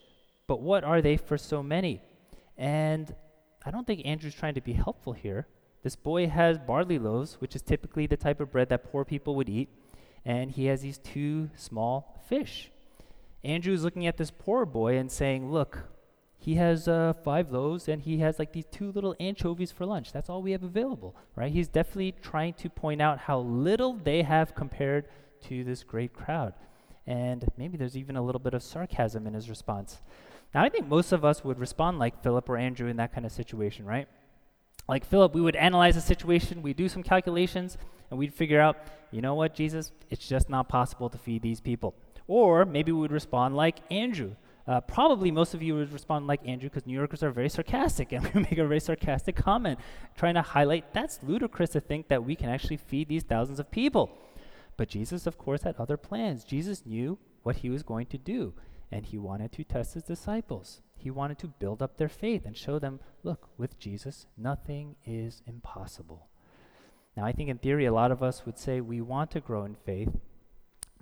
But 0.48 0.62
what 0.62 0.84
are 0.84 1.01
they 1.01 1.16
for 1.16 1.38
so 1.38 1.63
many? 1.63 2.01
And 2.58 3.16
I 3.66 3.72
don't 3.72 3.88
think 3.88 4.06
Andrew's 4.06 4.36
trying 4.36 4.56
to 4.56 4.62
be 4.62 4.74
helpful 4.74 5.13
here. 5.13 5.48
This 5.82 5.96
boy 5.96 6.28
has 6.28 6.60
barley 6.60 7.00
loaves, 7.00 7.36
which 7.39 7.56
is 7.56 7.62
typically 7.62 8.06
the 8.06 8.18
type 8.18 8.42
of 8.42 8.51
bread 8.51 8.68
that 8.68 8.92
poor 8.92 9.06
people 9.06 9.36
would 9.36 9.48
eat, 9.48 9.70
and 10.25 10.51
he 10.51 10.66
has 10.66 10.82
these 10.82 10.98
two 10.98 11.50
small 11.56 12.22
fish. 12.28 12.70
Andrew's 13.46 13.86
looking 13.86 14.06
at 14.06 14.18
this 14.18 14.32
poor 14.32 14.66
boy 14.66 14.98
and 14.98 15.10
saying, 15.10 15.50
Look, 15.50 15.86
he 16.50 16.56
has 16.56 16.88
uh, 16.88 17.13
five 17.24 17.51
loaves 17.51 17.88
and 17.88 18.01
he 18.01 18.18
has 18.18 18.39
like 18.39 18.53
these 18.53 18.65
two 18.72 18.91
little 18.91 19.15
anchovies 19.20 19.72
for 19.72 19.86
lunch. 19.86 20.12
That's 20.12 20.32
all 20.32 20.41
we 20.41 20.51
have 20.51 20.63
available, 20.63 21.15
right? 21.36 21.51
He's 21.51 21.68
definitely 21.68 22.15
trying 22.24 22.53
to 22.53 22.72
point 22.72 23.03
out 23.03 23.20
how 23.20 23.41
little 23.41 23.94
they 23.94 24.24
have 24.24 24.56
compared 24.56 25.06
to 25.44 25.63
this 25.63 25.84
great 25.84 26.12
crowd. 26.12 26.56
And 27.06 27.48
maybe 27.56 27.77
there's 27.77 27.96
even 27.96 28.15
a 28.15 28.24
little 28.24 28.39
bit 28.39 28.56
of 28.56 28.63
sarcasm 28.63 29.27
in 29.27 29.36
his 29.36 29.48
response. 29.48 30.01
Now, 30.56 30.63
I 30.63 30.70
think 30.70 30.88
most 30.88 31.12
of 31.12 31.24
us 31.24 31.44
would 31.44 31.60
respond 31.60 32.00
like 32.00 32.24
Philip 32.24 32.50
or 32.50 32.58
Andrew 32.58 32.89
in 32.89 32.98
that 32.98 33.13
kind 33.13 33.27
of 33.27 33.32
situation, 33.32 33.86
right? 33.86 34.08
Like 34.88 35.06
Philip, 35.06 35.36
we 35.36 35.41
would 35.41 35.56
analyze 35.56 35.94
the 35.94 36.01
situation, 36.01 36.63
we'd 36.63 36.77
do 36.77 36.89
some 36.89 37.03
calculations, 37.03 37.77
and 38.10 38.18
we'd 38.18 38.34
figure 38.34 38.60
out, 38.60 38.75
you 39.12 39.22
know 39.22 39.36
what, 39.36 39.53
Jesus, 39.53 39.91
it's 40.10 40.27
just 40.27 40.50
not 40.50 40.68
possible 40.68 41.12
to 41.12 41.18
feed 41.20 41.44
these 41.44 41.62
people. 41.62 41.94
Or 42.25 42.65
maybe 42.65 42.91
we 42.91 43.01
would 43.01 43.12
respond 43.12 43.56
like 43.56 43.77
Andrew. 43.91 44.32
Uh, 44.68 44.82
probably 44.82 45.32
most 45.32 45.54
of 45.54 45.63
you 45.63 45.75
would 45.75 45.92
respond 45.92 46.28
like 46.28 46.48
Andrew 46.48 46.70
because 46.70 46.86
New 46.86 46.94
Yorkers 46.94 47.24
are 47.24 47.32
very 47.32 47.50
sarcastic 47.50 48.12
and 48.13 48.24
we 48.34 48.42
make 48.42 48.58
a 48.58 48.68
very 48.68 48.80
sarcastic 48.80 49.36
comment 49.36 49.80
trying 50.16 50.36
to 50.36 50.42
highlight 50.42 50.94
that's 50.94 51.20
ludicrous 51.24 51.72
to 51.72 51.80
think 51.80 52.08
that 52.08 52.24
we 52.24 52.36
can 52.36 52.50
actually 52.50 52.78
feed 52.78 53.10
these 53.10 53.24
thousands 53.24 53.60
of 53.60 53.72
people. 53.72 54.12
But 54.78 54.89
Jesus, 54.89 55.28
of 55.28 55.38
course, 55.38 55.63
had 55.63 55.75
other 55.78 55.98
plans. 55.98 56.44
Jesus 56.44 56.86
knew 56.86 57.18
what 57.44 57.58
he 57.58 57.70
was 57.70 57.84
going 57.84 58.06
to 58.08 58.18
do 58.18 58.54
and 58.92 59.06
he 59.06 59.18
wanted 59.18 59.51
to 59.54 59.63
test 59.63 59.94
his 59.94 60.04
disciples. 60.04 60.82
He 60.96 61.10
wanted 61.10 61.39
to 61.39 61.48
build 61.48 61.82
up 61.82 61.98
their 61.98 62.10
faith 62.10 62.46
and 62.46 62.56
show 62.56 62.80
them 62.80 63.00
look, 63.24 63.50
with 63.58 63.80
Jesus, 63.80 64.25
nothing 64.38 64.96
is 65.06 65.42
impossible. 65.46 66.28
Now, 67.16 67.25
I 67.25 67.32
think 67.32 67.50
in 67.50 67.58
theory, 67.58 67.86
a 67.86 67.94
lot 67.94 68.12
of 68.12 68.24
us 68.24 68.46
would 68.46 68.58
say 68.58 68.82
we 68.82 69.01
want 69.01 69.32
to 69.32 69.42
grow 69.42 69.63
in 69.63 69.75
faith, 69.75 70.18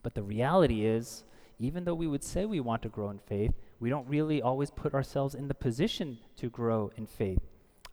but 0.04 0.16
the 0.16 0.24
reality 0.24 0.86
is 0.86 1.24
even 1.60 1.84
though 1.86 1.96
we 1.96 2.08
would 2.08 2.24
say 2.24 2.46
we 2.46 2.60
want 2.60 2.82
to 2.84 2.90
grow 2.90 3.10
in 3.10 3.20
faith, 3.20 3.54
we 3.80 3.90
don't 3.90 4.08
really 4.08 4.42
always 4.42 4.70
put 4.72 4.94
ourselves 4.94 5.36
in 5.36 5.48
the 5.48 5.54
position 5.54 6.18
to 6.38 6.50
grow 6.50 6.92
in 6.98 7.06
faith. 7.06 7.40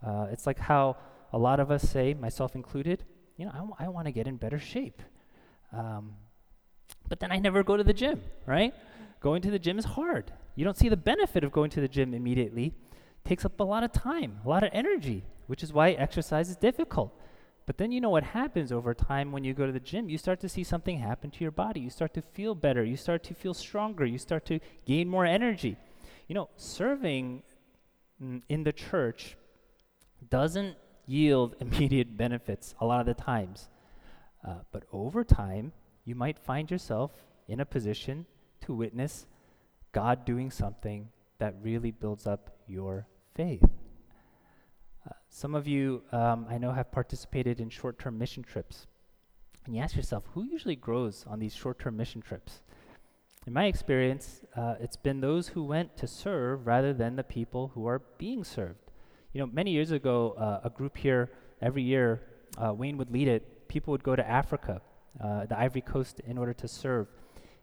Uh, 0.05 0.27
it's 0.31 0.47
like 0.47 0.59
how 0.59 0.97
a 1.33 1.39
lot 1.39 1.61
of 1.61 1.71
us 1.71 1.83
say, 1.83 2.15
myself 2.15 2.55
included, 2.55 3.05
you 3.37 3.45
know, 3.45 3.51
I, 3.53 3.59
w- 3.59 3.75
I 3.79 3.89
want 3.89 4.07
to 4.07 4.13
get 4.13 4.27
in 4.27 4.37
better 4.37 4.59
shape. 4.59 5.03
Um, 5.73 6.15
but 7.09 7.21
then 7.21 7.33
I 7.33 7.39
never 7.39 7.63
go 7.63 7.77
to 7.77 7.85
the 7.85 7.93
gym, 7.93 8.23
right? 8.47 8.75
Going 9.21 9.43
to 9.43 9.51
the 9.51 9.59
gym 9.59 9.79
is 9.79 9.85
hard. 9.85 10.33
You 10.55 10.65
don't 10.65 10.77
see 10.77 10.89
the 10.89 10.97
benefit 10.97 11.43
of 11.43 11.53
going 11.53 11.71
to 11.71 11.81
the 11.81 11.89
gym 11.89 12.15
immediately. 12.15 12.67
It 12.67 13.29
takes 13.29 13.45
up 13.45 13.59
a 13.61 13.65
lot 13.65 13.83
of 13.83 13.93
time, 13.93 14.41
a 14.45 14.49
lot 14.49 14.63
of 14.63 14.71
energy, 14.73 15.25
which 15.47 15.63
is 15.63 15.73
why 15.73 15.91
exercise 15.93 16.51
is 16.51 16.57
difficult. 16.57 17.19
But 17.67 17.79
then 17.79 17.93
you 17.93 18.01
know 18.01 18.11
what 18.11 18.25
happens 18.25 18.71
over 18.71 18.93
time 18.93 19.33
when 19.33 19.43
you 19.45 19.55
go 19.55 19.67
to 19.67 19.73
the 19.73 19.81
gym. 19.81 20.11
You 20.11 20.19
start 20.19 20.41
to 20.41 20.49
see 20.49 20.65
something 20.65 20.99
happen 20.99 21.31
to 21.31 21.41
your 21.41 21.51
body. 21.51 21.81
You 21.81 21.91
start 21.91 22.13
to 22.15 22.23
feel 22.23 22.55
better. 22.55 22.85
You 22.85 22.97
start 22.97 23.23
to 23.25 23.35
feel 23.35 23.55
stronger. 23.55 24.05
You 24.05 24.19
start 24.19 24.45
to 24.47 24.61
gain 24.85 25.09
more 25.09 25.25
energy. 25.25 25.77
You 26.29 26.35
know, 26.35 26.51
serving 26.57 27.43
in 28.49 28.65
the 28.65 28.73
church 28.73 29.37
doesn't 30.31 30.77
yield 31.07 31.57
immediate 31.61 32.17
benefits 32.17 32.75
a 32.81 32.87
lot 32.87 33.01
of 33.01 33.07
the 33.07 33.15
times. 33.15 33.69
Uh, 34.47 34.57
but 34.73 34.85
over 34.93 35.25
time, 35.25 35.73
you 36.05 36.15
might 36.15 36.39
find 36.39 36.71
yourself 36.71 37.13
in 37.49 37.61
a 37.61 37.65
position 37.65 38.27
to 38.61 38.75
witness 38.75 39.27
God 39.93 40.25
doing 40.27 40.51
something 40.51 41.09
that 41.39 41.55
really 41.63 41.91
builds 41.91 42.27
up 42.27 42.51
your 42.67 43.07
faith. 43.35 43.65
Some 45.37 45.57
of 45.57 45.67
you, 45.67 46.05
um, 46.13 46.47
I 46.49 46.59
know, 46.59 46.71
have 46.71 46.93
participated 46.93 47.59
in 47.59 47.69
short 47.69 47.99
term 47.99 48.17
mission 48.17 48.45
trips. 48.45 48.87
And 49.67 49.75
you 49.75 49.83
ask 49.83 49.97
yourself, 49.97 50.23
who 50.33 50.45
usually 50.45 50.77
grows 50.77 51.25
on 51.29 51.41
these 51.41 51.53
short 51.53 51.81
term 51.81 51.97
mission 51.97 52.21
trips? 52.21 52.63
In 53.45 53.53
my 53.53 53.65
experience, 53.65 54.43
uh, 54.55 54.77
it's 54.79 54.97
been 54.97 55.21
those 55.21 55.49
who 55.49 55.65
went 55.65 55.97
to 55.97 56.07
serve 56.07 56.69
rather 56.69 56.93
than 56.93 57.17
the 57.17 57.25
people 57.25 57.73
who 57.75 57.85
are 57.89 58.01
being 58.17 58.45
served. 58.45 58.93
You 59.33 59.41
know, 59.41 59.47
many 59.53 59.73
years 59.73 59.91
ago, 59.91 60.37
uh, 60.39 60.61
a 60.69 60.71
group 60.71 60.97
here, 60.97 61.33
every 61.61 61.83
year, 61.83 62.23
uh, 62.57 62.73
Wayne 62.73 62.97
would 62.99 63.11
lead 63.11 63.27
it. 63.27 63.67
People 63.67 63.91
would 63.91 64.05
go 64.05 64.15
to 64.15 64.25
Africa, 64.25 64.83
uh, 65.21 65.47
the 65.47 65.59
Ivory 65.59 65.81
Coast, 65.83 66.21
in 66.21 66.39
order 66.39 66.55
to 66.55 66.69
serve. 66.69 67.09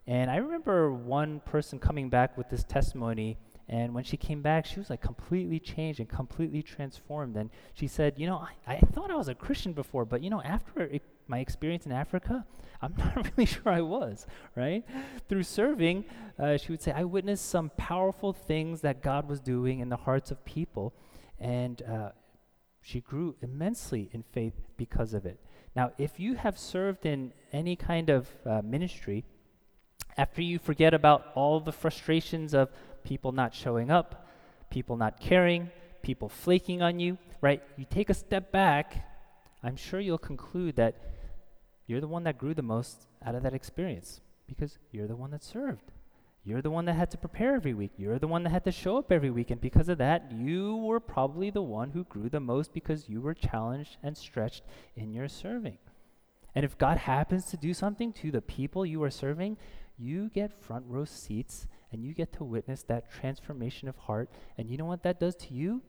And 0.08 0.30
I 0.30 0.36
remember 0.36 0.92
one 0.92 1.40
person 1.46 1.80
coming 1.80 2.10
back 2.10 2.38
with 2.38 2.50
this 2.50 2.66
testimony 2.66 3.38
and 3.70 3.94
when 3.94 4.04
she 4.04 4.18
came 4.18 4.42
back, 4.42 4.66
she 4.66 4.80
was 4.80 4.90
like 4.90 5.02
completely 5.02 5.60
changed 5.60 6.00
and 6.00 6.10
completely 6.10 6.62
transformed. 6.62 7.38
And 7.38 7.50
she 7.74 7.88
said, 7.88 8.16
You 8.18 8.28
know, 8.28 8.46
I, 8.68 8.76
I 8.76 8.80
thought 8.80 9.12
I 9.12 9.16
was 9.16 9.28
a 9.28 9.36
Christian 9.36 9.74
before, 9.74 10.06
but 10.06 10.22
you 10.22 10.30
know, 10.30 10.42
after 10.42 10.84
it, 10.84 11.04
my 11.28 11.40
experience 11.40 11.86
in 11.86 11.92
Africa, 11.92 12.46
I'm 12.82 12.94
not 12.98 13.16
really 13.16 13.46
sure 13.46 13.70
I 13.72 13.82
was, 13.82 14.28
right? 14.56 14.84
Through 15.30 15.44
serving, 15.44 16.06
uh, 16.40 16.58
she 16.58 16.72
would 16.72 16.82
say, 16.82 16.92
I 16.92 17.04
witnessed 17.04 17.50
some 17.50 17.72
powerful 17.78 18.34
things 18.34 18.82
that 18.82 19.02
God 19.02 19.30
was 19.30 19.40
doing 19.40 19.80
in 19.80 19.90
the 19.90 19.98
hearts 19.98 20.32
of 20.32 20.44
people. 20.44 20.94
And 21.40 21.82
uh, 21.84 22.10
she 22.82 23.02
grew 23.02 23.36
immensely 23.42 24.10
in 24.14 24.24
faith 24.24 24.54
because 24.78 25.14
of 25.14 25.26
it. 25.26 25.40
Now, 25.76 25.92
if 25.98 26.20
you 26.20 26.36
have 26.36 26.58
served 26.58 27.06
in 27.06 27.34
any 27.54 27.76
kind 27.76 28.10
of 28.10 28.28
uh, 28.46 28.62
ministry, 28.64 29.24
after 30.18 30.42
you 30.42 30.60
forget 30.60 30.94
about 30.94 31.28
all 31.36 31.60
the 31.60 31.72
frustrations 31.72 32.54
of 32.54 32.70
people 33.04 33.32
not 33.32 33.54
showing 33.54 33.90
up, 33.90 34.28
people 34.70 34.98
not 34.98 35.20
caring, 35.20 35.70
people 36.02 36.30
flaking 36.30 36.82
on 36.82 37.00
you, 37.00 37.18
right? 37.42 37.62
You 37.78 37.86
take 37.90 38.10
a 38.10 38.14
step 38.14 38.52
back, 38.52 39.08
I'm 39.64 39.76
sure 39.76 40.00
you'll 40.00 40.18
conclude 40.18 40.76
that 40.78 40.96
you're 41.88 42.02
the 42.02 42.08
one 42.08 42.24
that 42.24 42.38
grew 42.38 42.54
the 42.54 42.62
most 42.62 43.08
out 43.26 43.36
of 43.36 43.44
that 43.44 43.54
experience 43.54 44.22
because 44.48 44.78
you're 44.92 45.08
the 45.08 45.16
one 45.16 45.32
that 45.32 45.44
served. 45.44 45.92
You're 46.44 46.62
the 46.62 46.72
one 46.72 46.86
that 46.86 46.94
had 46.94 47.12
to 47.12 47.18
prepare 47.18 47.54
every 47.54 47.76
week. 47.76 47.92
You're 47.98 48.18
the 48.18 48.28
one 48.28 48.44
that 48.44 48.50
had 48.50 48.64
to 48.64 48.72
show 48.72 48.98
up 48.98 49.12
every 49.12 49.30
week. 49.30 49.52
And 49.52 49.62
because 49.62 49.90
of 49.90 50.00
that, 50.00 50.32
you 50.32 50.78
were 50.78 51.00
probably 51.00 51.52
the 51.52 51.62
one 51.62 51.92
who 51.92 52.04
grew 52.06 52.30
the 52.30 52.40
most 52.40 52.74
because 52.74 53.08
you 53.08 53.22
were 53.22 53.36
challenged 53.36 53.98
and 54.02 54.18
stretched 54.18 54.64
in 54.96 55.14
your 55.14 55.28
serving. 55.28 55.78
And 56.56 56.66
if 56.66 56.78
God 56.78 56.98
happens 56.98 57.46
to 57.46 57.58
do 57.58 57.74
something 57.74 58.12
to 58.14 58.32
the 58.32 58.42
people 58.42 58.86
you 58.86 59.04
are 59.04 59.12
serving, 59.12 59.58
you 60.02 60.30
get 60.30 60.52
front 60.52 60.86
row 60.88 61.06
seats 61.06 61.68
and 61.92 62.04
you 62.04 62.14
get 62.14 62.34
to 62.34 62.44
witness 62.44 62.84
that 62.84 63.12
transformation 63.12 63.88
of 63.88 63.96
heart. 63.98 64.30
And 64.58 64.70
you 64.70 64.78
know 64.78 64.86
what 64.86 65.04
that 65.04 65.20
does 65.20 65.36
to 65.36 65.54
you? 65.54 65.82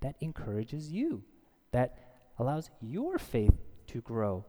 That 0.00 0.16
encourages 0.20 0.90
you, 0.90 1.22
that 1.70 1.98
allows 2.38 2.70
your 2.80 3.18
faith 3.18 3.54
to 3.88 4.00
grow, 4.00 4.44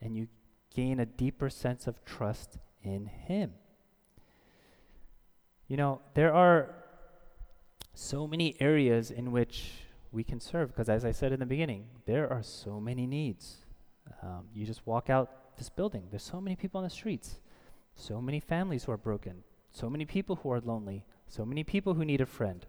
and 0.00 0.16
you 0.16 0.26
gain 0.74 0.98
a 0.98 1.06
deeper 1.06 1.48
sense 1.48 1.86
of 1.86 2.04
trust 2.04 2.58
in 2.82 3.06
Him. 3.06 3.52
You 5.68 5.76
know, 5.76 6.00
there 6.14 6.34
are 6.34 6.74
so 7.94 8.26
many 8.26 8.56
areas 8.60 9.10
in 9.10 9.30
which 9.32 9.70
we 10.10 10.24
can 10.24 10.40
serve, 10.40 10.68
because 10.68 10.88
as 10.88 11.04
I 11.04 11.12
said 11.12 11.32
in 11.32 11.40
the 11.40 11.46
beginning, 11.46 11.84
there 12.04 12.30
are 12.32 12.42
so 12.42 12.80
many 12.80 13.06
needs. 13.06 13.58
Um, 14.22 14.46
you 14.54 14.66
just 14.66 14.86
walk 14.86 15.10
out 15.10 15.56
this 15.56 15.68
building, 15.68 16.04
there's 16.10 16.22
so 16.22 16.40
many 16.40 16.56
people 16.56 16.78
on 16.78 16.84
the 16.84 16.90
streets, 16.90 17.38
so 17.96 18.20
many 18.20 18.38
families 18.38 18.84
who 18.84 18.92
are 18.92 18.96
broken, 18.96 19.42
so 19.72 19.90
many 19.90 20.04
people 20.04 20.36
who 20.36 20.52
are 20.52 20.60
lonely, 20.60 21.04
so 21.26 21.44
many 21.44 21.64
people 21.64 21.94
who 21.94 22.04
need 22.04 22.20
a 22.20 22.26
friend, 22.26 22.64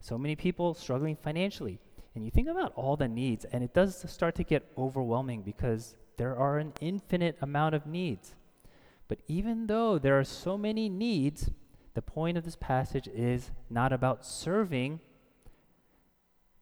so 0.00 0.18
many 0.18 0.36
people 0.36 0.74
struggling 0.74 1.16
financially. 1.16 1.78
And 2.14 2.24
you 2.24 2.30
think 2.30 2.48
about 2.48 2.72
all 2.76 2.96
the 2.96 3.08
needs, 3.08 3.44
and 3.46 3.64
it 3.64 3.72
does 3.72 4.04
start 4.10 4.34
to 4.36 4.44
get 4.44 4.70
overwhelming 4.76 5.42
because 5.42 5.96
there 6.16 6.36
are 6.36 6.58
an 6.58 6.72
infinite 6.80 7.38
amount 7.40 7.74
of 7.74 7.86
needs. 7.86 8.34
But 9.08 9.18
even 9.26 9.66
though 9.66 9.98
there 9.98 10.18
are 10.18 10.24
so 10.24 10.58
many 10.58 10.88
needs, 10.88 11.50
the 11.94 12.02
point 12.02 12.36
of 12.36 12.44
this 12.44 12.56
passage 12.56 13.08
is 13.08 13.50
not 13.70 13.92
about 13.92 14.24
serving 14.24 15.00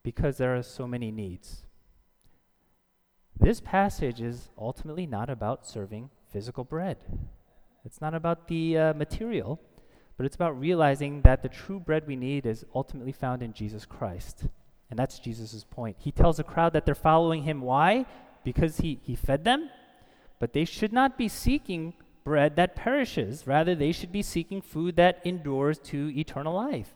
because 0.03 0.37
there 0.37 0.57
are 0.57 0.63
so 0.63 0.87
many 0.87 1.11
needs. 1.11 1.65
this 3.39 3.61
passage 3.61 4.21
is 4.21 4.51
ultimately 4.57 5.07
not 5.07 5.29
about 5.29 5.67
serving 5.67 6.11
physical 6.31 6.63
bread. 6.63 6.99
It's 7.85 8.01
not 8.01 8.15
about 8.15 8.49
the 8.49 8.79
uh, 8.79 8.95
material, 8.95 9.61
but 10.17 10.27
it's 10.27 10.37
about 10.37 10.59
realizing 10.59 11.23
that 11.23 11.43
the 11.43 11.49
true 11.49 11.81
bread 11.81 12.07
we 12.07 12.17
need 12.17 12.47
is 12.47 12.65
ultimately 12.75 13.13
found 13.13 13.43
in 13.43 13.53
Jesus 13.53 13.85
Christ. 13.85 14.45
And 14.91 14.99
that's 14.99 15.19
Jesus' 15.19 15.65
point. 15.65 15.97
He 15.99 16.13
tells 16.13 16.37
the 16.37 16.45
crowd 16.45 16.75
that 16.75 16.87
they're 16.87 16.95
following 16.95 17.43
him. 17.43 17.61
Why? 17.61 18.07
Because 18.45 18.79
he, 18.79 19.01
he 19.03 19.17
fed 19.17 19.45
them? 19.45 19.71
But 20.39 20.53
they 20.53 20.65
should 20.65 20.93
not 20.93 21.17
be 21.17 21.29
seeking 21.29 21.95
bread 22.25 22.57
that 22.57 22.77
perishes. 22.77 23.47
Rather, 23.47 23.75
they 23.75 23.91
should 23.91 24.13
be 24.13 24.23
seeking 24.23 24.63
food 24.63 24.97
that 24.97 25.21
endures 25.25 25.79
to 25.79 26.13
eternal 26.17 26.55
life. 26.55 26.95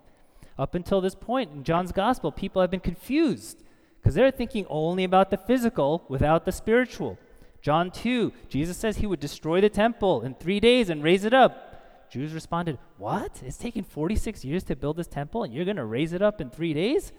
Up 0.59 0.75
until 0.75 1.01
this 1.01 1.15
point 1.15 1.53
in 1.53 1.65
John's 1.65 1.93
gospel, 1.93 2.31
people 2.31 2.61
have 2.63 2.71
been 2.71 2.81
confused 2.81 3.63
because 3.99 4.15
they're 4.15 4.31
thinking 4.31 4.67
only 4.69 5.05
about 5.05 5.31
the 5.31 5.37
physical 5.37 6.05
without 6.09 6.45
the 6.45 6.53
spiritual. 6.53 7.19
John 7.67 7.91
2, 7.91 8.33
Jesus 8.49 8.77
says 8.77 8.99
he 8.99 9.09
would 9.09 9.19
destroy 9.19 9.61
the 9.61 9.69
temple 9.69 10.23
in 10.23 10.35
three 10.35 10.61
days 10.61 10.89
and 10.89 11.03
raise 11.03 11.25
it 11.25 11.35
up. 11.35 12.09
Jews 12.09 12.33
responded, 12.33 12.79
What? 12.97 13.43
It's 13.45 13.57
taken 13.57 13.83
46 13.83 14.45
years 14.45 14.63
to 14.63 14.77
build 14.77 14.97
this 14.97 15.09
temple 15.09 15.43
and 15.43 15.53
you're 15.53 15.65
going 15.65 15.77
to 15.77 15.85
raise 15.85 16.13
it 16.13 16.23
up 16.23 16.41
in 16.41 16.49
three 16.49 16.73
days? 16.73 17.11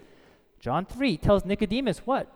John 0.58 0.86
3 0.86 1.18
tells 1.18 1.44
Nicodemus, 1.44 1.98
What? 2.06 2.32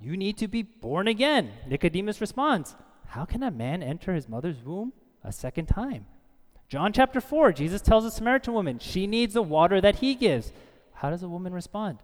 You 0.00 0.16
need 0.16 0.38
to 0.38 0.46
be 0.46 0.62
born 0.62 1.08
again. 1.08 1.50
Nicodemus 1.66 2.20
responds, 2.20 2.76
How 3.08 3.24
can 3.24 3.42
a 3.42 3.50
man 3.50 3.82
enter 3.82 4.14
his 4.14 4.28
mother's 4.28 4.62
womb 4.62 4.92
a 5.24 5.32
second 5.32 5.66
time? 5.66 6.06
John 6.68 6.92
chapter 6.92 7.20
4, 7.20 7.52
Jesus 7.52 7.82
tells 7.82 8.04
a 8.04 8.12
Samaritan 8.12 8.54
woman, 8.54 8.78
She 8.78 9.08
needs 9.08 9.34
the 9.34 9.42
water 9.42 9.80
that 9.80 9.96
he 9.96 10.14
gives. 10.14 10.52
How 10.92 11.10
does 11.10 11.24
a 11.24 11.28
woman 11.28 11.52
respond? 11.52 11.98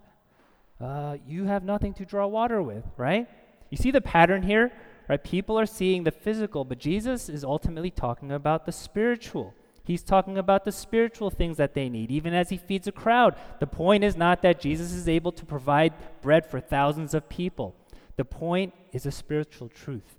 Uh, 0.80 1.18
you 1.24 1.44
have 1.44 1.62
nothing 1.62 1.94
to 1.94 2.04
draw 2.04 2.26
water 2.26 2.60
with, 2.60 2.82
right? 2.96 3.28
You 3.70 3.76
see 3.76 3.92
the 3.92 4.00
pattern 4.00 4.42
here? 4.42 4.72
Right? 5.08 5.22
People 5.22 5.58
are 5.58 5.66
seeing 5.66 6.04
the 6.04 6.10
physical, 6.10 6.64
but 6.64 6.78
Jesus 6.78 7.28
is 7.28 7.44
ultimately 7.44 7.90
talking 7.90 8.30
about 8.32 8.66
the 8.66 8.72
spiritual. 8.72 9.54
He's 9.84 10.02
talking 10.02 10.38
about 10.38 10.64
the 10.64 10.72
spiritual 10.72 11.30
things 11.30 11.56
that 11.56 11.74
they 11.74 11.88
need, 11.88 12.10
even 12.10 12.34
as 12.34 12.50
he 12.50 12.56
feeds 12.56 12.86
a 12.86 12.92
crowd. 12.92 13.36
The 13.58 13.66
point 13.66 14.04
is 14.04 14.16
not 14.16 14.42
that 14.42 14.60
Jesus 14.60 14.92
is 14.92 15.08
able 15.08 15.32
to 15.32 15.44
provide 15.44 15.92
bread 16.22 16.46
for 16.46 16.60
thousands 16.60 17.14
of 17.14 17.28
people. 17.28 17.74
The 18.16 18.24
point 18.24 18.74
is 18.92 19.06
a 19.06 19.10
spiritual 19.10 19.68
truth. 19.68 20.18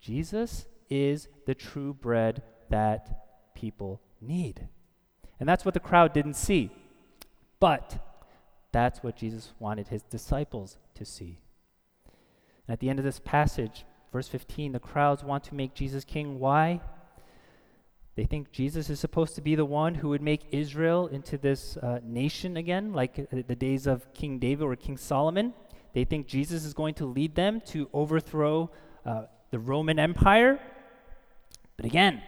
Jesus 0.00 0.66
is 0.88 1.28
the 1.46 1.54
true 1.54 1.92
bread 1.92 2.42
that 2.70 3.54
people 3.54 4.00
need. 4.20 4.68
And 5.38 5.48
that's 5.48 5.64
what 5.64 5.74
the 5.74 5.80
crowd 5.80 6.12
didn't 6.12 6.34
see. 6.34 6.70
But 7.60 7.98
that's 8.72 9.02
what 9.02 9.16
Jesus 9.16 9.52
wanted 9.58 9.88
his 9.88 10.02
disciples 10.02 10.78
to 10.94 11.04
see. 11.04 11.40
And 12.66 12.72
at 12.72 12.80
the 12.80 12.88
end 12.88 12.98
of 12.98 13.04
this 13.04 13.20
passage, 13.20 13.84
Verse 14.14 14.28
15 14.28 14.70
the 14.70 14.78
crowds 14.78 15.24
want 15.24 15.42
to 15.42 15.56
make 15.56 15.74
Jesus 15.74 16.04
king. 16.04 16.38
Why? 16.38 16.80
They 18.14 18.22
think 18.22 18.52
Jesus 18.52 18.88
is 18.88 19.00
supposed 19.00 19.34
to 19.34 19.40
be 19.40 19.56
the 19.56 19.64
one 19.64 19.96
who 19.96 20.10
would 20.10 20.22
make 20.22 20.46
Israel 20.52 21.08
into 21.08 21.36
this 21.36 21.76
uh, 21.78 21.98
nation 22.04 22.56
again, 22.56 22.92
like 22.92 23.28
the 23.28 23.56
days 23.56 23.88
of 23.88 24.14
King 24.14 24.38
David 24.38 24.62
or 24.62 24.76
King 24.76 24.96
Solomon. 24.98 25.52
They 25.94 26.04
think 26.04 26.28
Jesus 26.28 26.64
is 26.64 26.74
going 26.74 26.94
to 26.94 27.06
lead 27.06 27.34
them 27.34 27.60
to 27.72 27.90
overthrow 27.92 28.70
uh, 29.04 29.24
the 29.50 29.58
Roman 29.58 29.98
Empire. 29.98 30.60
But 31.76 31.84
again, 31.84 32.22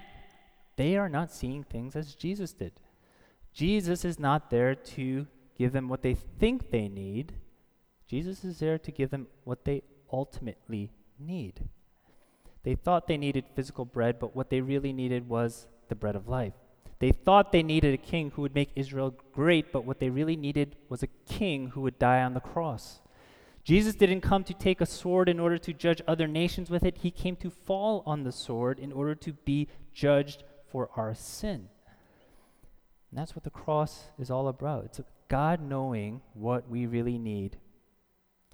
they 0.75 0.97
are 0.97 1.09
not 1.09 1.31
seeing 1.31 1.63
things 1.63 1.95
as 1.95 2.17
Jesus 2.17 2.53
did. 2.53 2.73
Jesus 3.53 4.05
is 4.05 4.19
not 4.19 4.51
there 4.51 4.75
to 4.75 5.29
give 5.57 5.73
them 5.73 5.89
what 5.89 6.03
they 6.03 6.15
think 6.15 6.71
they 6.71 6.89
need. 6.89 7.35
Jesus 8.09 8.43
is 8.43 8.59
there 8.59 8.77
to 8.77 8.91
give 8.91 9.11
them 9.11 9.29
what 9.45 9.65
they 9.65 9.85
ultimately 10.13 10.91
need. 11.17 11.61
They 12.67 12.75
thought 12.75 13.07
they 13.07 13.17
needed 13.17 13.45
physical 13.55 13.85
bread, 13.85 14.19
but 14.19 14.35
what 14.35 14.51
they 14.51 14.61
really 14.61 14.93
needed 14.93 15.29
was 15.29 15.69
the 15.89 15.95
bread 15.95 16.17
of 16.17 16.27
life. 16.27 16.55
They 16.99 17.13
thought 17.13 17.53
they 17.53 17.63
needed 17.63 17.95
a 17.95 17.97
king 17.97 18.33
who 18.33 18.43
would 18.43 18.57
make 18.57 18.73
Israel 18.75 19.15
great, 19.33 19.71
but 19.71 19.85
what 19.85 20.01
they 20.01 20.11
really 20.11 20.35
needed 20.35 20.75
was 20.89 21.01
a 21.01 21.09
king 21.29 21.69
who 21.69 21.83
would 21.83 21.97
die 22.01 22.25
on 22.25 22.35
the 22.35 22.41
cross. 22.41 22.99
Jesus 23.63 23.95
didn't 23.95 24.23
come 24.23 24.43
to 24.43 24.53
take 24.53 24.81
a 24.81 24.87
sword 24.87 25.29
in 25.29 25.39
order 25.39 25.59
to 25.59 25.73
judge 25.73 26.03
other 26.09 26.27
nations 26.27 26.69
with 26.69 26.83
it. 26.83 26.99
He 26.99 27.13
came 27.13 27.37
to 27.37 27.51
fall 27.51 28.03
on 28.05 28.25
the 28.25 28.33
sword 28.33 28.81
in 28.81 28.91
order 28.91 29.15
to 29.15 29.35
be 29.35 29.69
judged 29.95 30.43
for 30.69 30.91
our 30.97 31.15
sin. 31.15 31.69
And 33.13 33.21
that's 33.21 33.37
what 33.37 33.45
the 33.45 33.51
cross 33.51 34.07
is 34.19 34.29
all 34.29 34.49
about. 34.49 34.87
It's 34.87 35.01
God 35.29 35.61
knowing 35.61 36.21
what 36.35 36.69
we 36.69 36.85
really 36.85 37.17
need 37.17 37.59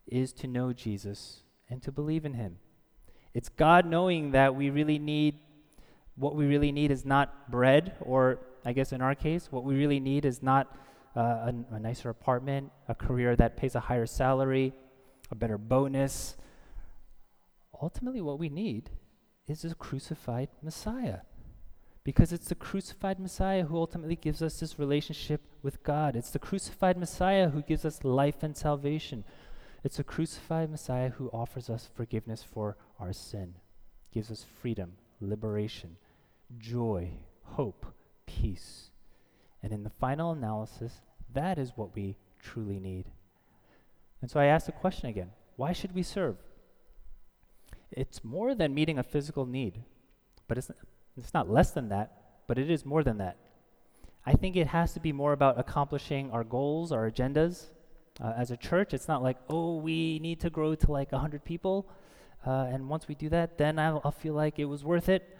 is 0.07 0.35
to 0.35 0.47
know 0.47 0.75
Jesus 0.75 1.45
and 1.71 1.83
to 1.83 1.91
believe 1.91 2.27
in 2.27 2.35
him. 2.35 2.59
It's 3.35 3.49
God 3.49 3.87
knowing 3.87 4.33
that 4.33 4.55
we 4.55 4.71
really 4.71 4.99
need, 4.99 5.39
what 6.17 6.35
we 6.35 6.47
really 6.47 6.73
need 6.73 6.91
is 6.91 7.05
not 7.05 7.51
bread, 7.51 7.95
or 8.01 8.41
I 8.65 8.73
guess 8.73 8.93
in 8.93 9.01
our 9.01 9.15
case, 9.15 9.49
what 9.51 9.65
we 9.65 9.75
really 9.75 10.01
need 10.01 10.25
is 10.25 10.43
not 10.43 10.77
uh, 11.17 11.21
a, 11.21 11.55
a 11.73 11.79
nicer 11.79 12.11
apartment, 12.11 12.71
a 12.89 12.95
career 12.95 13.35
that 13.37 13.57
pays 13.57 13.75
a 13.75 13.81
higher 13.81 14.07
salary, 14.07 14.73
a 15.31 15.35
better 15.35 15.59
bonus. 15.59 16.37
Ultimately, 17.81 18.21
what 18.21 18.39
we 18.39 18.49
need 18.49 18.91
is 19.49 19.65
a 19.65 19.75
crucified 19.75 20.49
Messiah. 20.63 21.21
Because 22.05 22.33
it's 22.33 22.49
the 22.49 22.55
crucified 22.55 23.21
Messiah 23.21 23.65
who 23.65 23.77
ultimately 23.77 24.17
gives 24.17 24.43
us 24.43 24.59
this 24.59 24.79
relationship 24.79 25.41
with 25.63 25.83
God. 25.83 26.17
It's 26.17 26.31
the 26.31 26.39
crucified 26.39 26.97
Messiah 26.97 27.51
who 27.51 27.63
gives 27.63 27.85
us 27.85 28.05
life 28.05 28.43
and 28.43 28.57
salvation. 28.57 29.25
It's 29.85 29.99
a 29.99 30.05
crucified 30.05 30.71
Messiah 30.71 31.11
who 31.11 31.31
offers 31.33 31.69
us 31.69 31.89
forgiveness 31.93 32.43
for 32.43 32.77
our 33.01 33.13
sin, 33.13 33.55
gives 34.13 34.31
us 34.31 34.47
freedom, 34.61 34.93
liberation, 35.21 35.97
joy, 36.59 37.11
hope, 37.43 37.87
peace. 38.27 38.91
And 39.63 39.73
in 39.73 39.83
the 39.83 39.91
final 39.91 40.33
analysis, 40.33 41.01
that 41.33 41.59
is 41.59 41.73
what 41.75 41.95
we 41.95 42.17
truly 42.41 42.79
need. 42.79 43.07
And 44.21 44.31
so 44.31 44.39
I 44.39 44.47
ask 44.47 44.67
the 44.67 44.73
question 44.73 45.09
again 45.09 45.31
why 45.57 45.73
should 45.73 45.95
we 45.95 46.03
serve? 46.03 46.37
It's 47.91 48.25
more 48.25 48.55
than 48.55 48.75
meeting 48.75 48.99
a 48.99 49.03
physical 49.03 49.45
need, 49.47 49.83
but 50.49 50.57
it's, 50.57 50.71
it's 51.17 51.35
not 51.35 51.51
less 51.51 51.73
than 51.73 51.91
that, 51.91 52.13
but 52.47 52.59
it 52.59 52.71
is 52.71 52.87
more 52.87 53.03
than 53.03 53.19
that. 53.19 53.37
I 54.25 54.33
think 54.33 54.57
it 54.57 54.69
has 54.69 54.95
to 54.95 55.01
be 55.01 55.13
more 55.13 55.33
about 55.33 55.59
accomplishing 55.59 56.31
our 56.31 56.45
goals, 56.45 56.93
our 56.93 57.11
agendas, 57.11 57.67
uh, 58.21 58.33
as 58.37 58.51
a 58.51 58.57
church, 58.57 58.93
it's 58.93 59.09
not 59.09 59.23
like, 59.23 59.39
oh, 59.49 59.77
we 59.77 60.19
need 60.19 60.41
to 60.41 60.51
grow 60.51 60.75
to 60.75 60.93
like 60.93 61.13
100 61.13 61.45
people. 61.45 61.89
Uh, 62.47 62.69
and 62.71 62.89
once 62.89 63.09
we 63.09 63.15
do 63.15 63.29
that, 63.29 63.59
then 63.59 63.79
I'll, 63.79 64.01
I'll 64.05 64.11
feel 64.11 64.35
like 64.35 64.59
it 64.59 64.65
was 64.65 64.85
worth 64.85 65.09
it. 65.09 65.37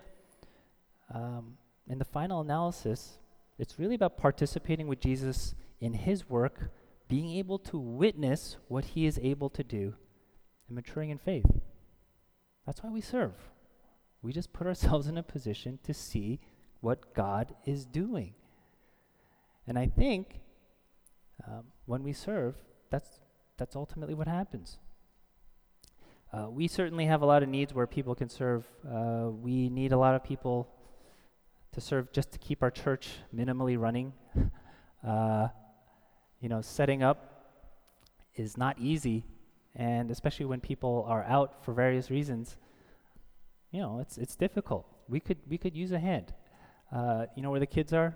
Um, 1.13 1.59
in 1.89 1.99
the 1.99 2.05
final 2.05 2.41
analysis, 2.41 3.19
it's 3.59 3.79
really 3.79 3.95
about 3.95 4.17
participating 4.17 4.87
with 4.87 5.01
Jesus 5.01 5.55
in 5.81 5.95
his 5.95 6.31
work, 6.31 6.71
being 7.09 7.31
able 7.37 7.59
to 7.59 7.79
witness 7.79 8.57
what 8.69 8.85
he 8.85 9.07
is 9.07 9.19
able 9.23 9.51
to 9.51 9.63
do, 9.63 9.95
and 10.69 10.77
maturing 10.77 11.11
in 11.11 11.19
faith. 11.19 11.51
That's 12.65 12.83
why 12.83 12.91
we 12.91 13.01
serve. 13.01 13.35
We 14.23 14.33
just 14.33 14.53
put 14.53 14.67
ourselves 14.67 15.09
in 15.09 15.19
a 15.19 15.23
position 15.23 15.81
to 15.83 15.93
see 15.93 16.41
what 16.81 17.15
God 17.15 17.55
is 17.65 17.85
doing. 17.85 18.35
And 19.67 19.79
I 19.79 19.87
think 19.87 20.41
um, 21.47 21.65
when 21.87 22.03
we 22.03 22.13
serve, 22.13 22.57
that's, 22.91 23.21
that's 23.57 23.77
ultimately 23.77 24.15
what 24.15 24.29
happens. 24.29 24.79
Uh, 26.33 26.49
we 26.49 26.67
certainly 26.67 27.05
have 27.05 27.21
a 27.21 27.27
lot 27.27 27.43
of 27.43 27.49
needs 27.49 27.75
where 27.75 27.87
people 27.87 28.15
can 28.15 28.29
serve. 28.29 28.67
Uh, 28.91 29.29
we 29.31 29.69
need 29.69 29.93
a 29.93 29.99
lot 29.99 30.15
of 30.15 30.25
people 30.25 30.69
to 31.73 31.81
serve 31.81 32.11
just 32.13 32.33
to 32.33 32.39
keep 32.39 32.63
our 32.63 32.71
church 32.71 33.09
minimally 33.35 33.79
running. 33.79 34.13
uh, 35.07 35.49
you 36.41 36.49
know, 36.49 36.63
setting 36.63 37.03
up 37.03 37.51
is 38.35 38.57
not 38.57 38.79
easy, 38.79 39.25
and 39.77 40.11
especially 40.11 40.47
when 40.47 40.61
people 40.61 41.05
are 41.07 41.23
out 41.25 41.65
for 41.65 41.75
various 41.75 42.11
reasons, 42.11 42.57
you 43.71 43.81
know, 43.81 43.99
it's 44.01 44.17
it's 44.19 44.37
difficult. 44.37 44.87
We 45.09 45.21
could 45.21 45.39
we 45.49 45.59
could 45.59 45.77
use 45.77 45.93
a 45.93 45.99
hand. 45.99 46.33
Uh, 46.91 47.27
you 47.37 47.43
know 47.43 47.51
where 47.51 47.61
the 47.61 47.67
kids 47.67 47.93
are? 47.93 48.15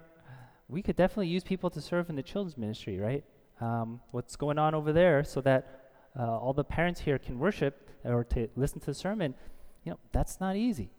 We 0.69 0.83
could 0.83 0.97
definitely 0.97 1.29
use 1.29 1.45
people 1.45 1.71
to 1.71 1.81
serve 1.81 2.11
in 2.11 2.17
the 2.17 2.23
children's 2.23 2.59
ministry, 2.59 2.99
right? 2.99 3.25
um, 3.61 4.01
what's 4.11 4.37
going 4.37 4.59
on 4.59 4.75
over 4.75 4.93
there 4.93 5.25
so 5.25 5.41
that 5.41 5.91
uh, 6.19 6.39
all 6.39 6.53
the 6.53 6.65
parents 6.65 7.01
here 7.01 7.19
can 7.19 7.39
worship 7.39 7.91
or 8.05 8.25
to 8.25 8.49
listen 8.57 8.81
to 8.81 8.87
the 8.87 8.95
sermon, 8.95 9.35
you 9.85 9.91
know, 9.91 9.99
that's 10.13 10.41
not 10.41 10.57
easy. 10.57 10.91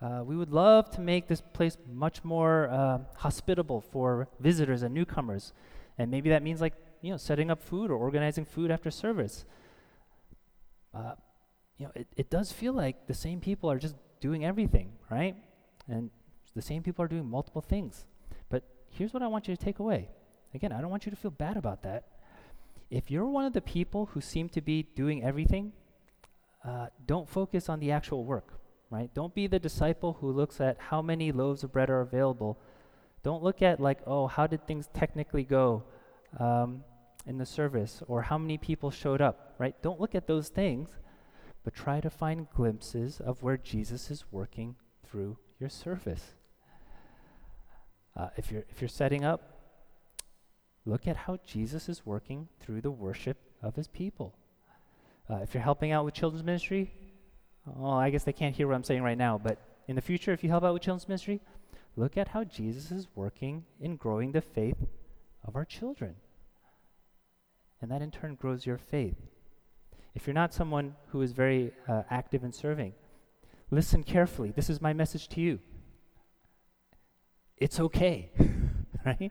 Uh, 0.00 0.22
we 0.24 0.36
would 0.36 0.50
love 0.50 0.90
to 0.90 1.00
make 1.00 1.28
this 1.28 1.42
place 1.52 1.76
much 1.90 2.24
more 2.24 2.68
uh, 2.70 2.98
hospitable 3.16 3.80
for 3.80 4.28
visitors 4.38 4.82
and 4.82 4.94
newcomers. 4.94 5.52
And 5.98 6.10
maybe 6.10 6.30
that 6.30 6.42
means 6.42 6.60
like, 6.60 6.74
you 7.02 7.10
know, 7.10 7.16
setting 7.16 7.50
up 7.50 7.62
food 7.62 7.90
or 7.90 7.96
organizing 7.96 8.44
food 8.44 8.70
after 8.70 8.90
service. 8.90 9.44
Uh, 10.94 11.12
you 11.76 11.86
know, 11.86 11.92
it, 11.94 12.06
it 12.16 12.30
does 12.30 12.52
feel 12.52 12.72
like 12.72 13.06
the 13.06 13.14
same 13.14 13.40
people 13.40 13.70
are 13.70 13.78
just 13.78 13.94
doing 14.20 14.44
everything, 14.44 14.92
right? 15.10 15.36
And 15.88 16.10
the 16.54 16.62
same 16.62 16.82
people 16.82 17.04
are 17.04 17.08
doing 17.08 17.26
multiple 17.26 17.62
things. 17.62 18.06
Here's 18.90 19.14
what 19.14 19.22
I 19.22 19.26
want 19.26 19.48
you 19.48 19.56
to 19.56 19.64
take 19.64 19.78
away 19.78 20.08
Again, 20.54 20.72
I 20.72 20.80
don't 20.80 20.90
want 20.90 21.06
you 21.06 21.10
to 21.10 21.16
feel 21.16 21.30
bad 21.30 21.56
about 21.56 21.82
that. 21.82 22.04
If 22.90 23.10
you're 23.10 23.26
one 23.26 23.44
of 23.44 23.52
the 23.52 23.60
people 23.60 24.06
who 24.06 24.20
seem 24.20 24.48
to 24.50 24.60
be 24.60 24.88
doing 24.96 25.22
everything, 25.22 25.72
uh, 26.64 26.86
don't 27.06 27.28
focus 27.28 27.68
on 27.68 27.78
the 27.78 27.92
actual 27.92 28.24
work, 28.24 28.54
right? 28.90 29.12
Don't 29.14 29.34
be 29.34 29.46
the 29.46 29.60
disciple 29.60 30.18
who 30.20 30.32
looks 30.32 30.60
at 30.60 30.76
how 30.78 31.00
many 31.00 31.30
loaves 31.30 31.62
of 31.62 31.72
bread 31.72 31.88
are 31.88 32.00
available. 32.00 32.58
Don't 33.22 33.42
look 33.42 33.62
at, 33.62 33.78
like, 33.78 34.00
oh, 34.06 34.26
how 34.26 34.46
did 34.46 34.66
things 34.66 34.88
technically 34.92 35.44
go 35.44 35.84
um, 36.40 36.82
in 37.26 37.38
the 37.38 37.46
service 37.46 38.02
or 38.08 38.22
how 38.22 38.36
many 38.36 38.58
people 38.58 38.90
showed 38.90 39.20
up, 39.20 39.54
right? 39.58 39.80
Don't 39.82 40.00
look 40.00 40.16
at 40.16 40.26
those 40.26 40.48
things, 40.48 40.90
but 41.62 41.74
try 41.74 42.00
to 42.00 42.10
find 42.10 42.50
glimpses 42.50 43.20
of 43.20 43.42
where 43.42 43.56
Jesus 43.56 44.10
is 44.10 44.24
working 44.32 44.74
through 45.08 45.38
your 45.60 45.70
service. 45.70 46.34
Uh, 48.20 48.28
if, 48.36 48.52
you're, 48.52 48.64
if 48.68 48.82
you're 48.82 48.88
setting 48.88 49.24
up, 49.24 49.40
look 50.84 51.08
at 51.08 51.16
how 51.16 51.38
Jesus 51.46 51.88
is 51.88 52.04
working 52.04 52.48
through 52.60 52.82
the 52.82 52.90
worship 52.90 53.38
of 53.62 53.76
his 53.76 53.88
people. 53.88 54.34
Uh, 55.30 55.36
if 55.36 55.54
you're 55.54 55.62
helping 55.62 55.90
out 55.90 56.04
with 56.04 56.12
children's 56.12 56.44
ministry, 56.44 56.92
oh, 57.78 57.92
I 57.92 58.10
guess 58.10 58.24
they 58.24 58.34
can't 58.34 58.54
hear 58.54 58.68
what 58.68 58.74
I'm 58.74 58.84
saying 58.84 59.02
right 59.02 59.16
now, 59.16 59.40
but 59.42 59.58
in 59.88 59.96
the 59.96 60.02
future, 60.02 60.32
if 60.32 60.44
you 60.44 60.50
help 60.50 60.64
out 60.64 60.74
with 60.74 60.82
children's 60.82 61.08
ministry, 61.08 61.40
look 61.96 62.18
at 62.18 62.28
how 62.28 62.44
Jesus 62.44 62.90
is 62.90 63.08
working 63.14 63.64
in 63.80 63.96
growing 63.96 64.32
the 64.32 64.42
faith 64.42 64.76
of 65.42 65.56
our 65.56 65.64
children. 65.64 66.16
And 67.80 67.90
that 67.90 68.02
in 68.02 68.10
turn 68.10 68.34
grows 68.34 68.66
your 68.66 68.76
faith. 68.76 69.16
If 70.14 70.26
you're 70.26 70.34
not 70.34 70.52
someone 70.52 70.94
who 71.08 71.22
is 71.22 71.32
very 71.32 71.72
uh, 71.88 72.02
active 72.10 72.44
in 72.44 72.52
serving, 72.52 72.92
listen 73.70 74.02
carefully. 74.02 74.50
This 74.50 74.68
is 74.68 74.82
my 74.82 74.92
message 74.92 75.26
to 75.28 75.40
you. 75.40 75.60
It's 77.60 77.78
okay, 77.78 78.30
right? 79.06 79.30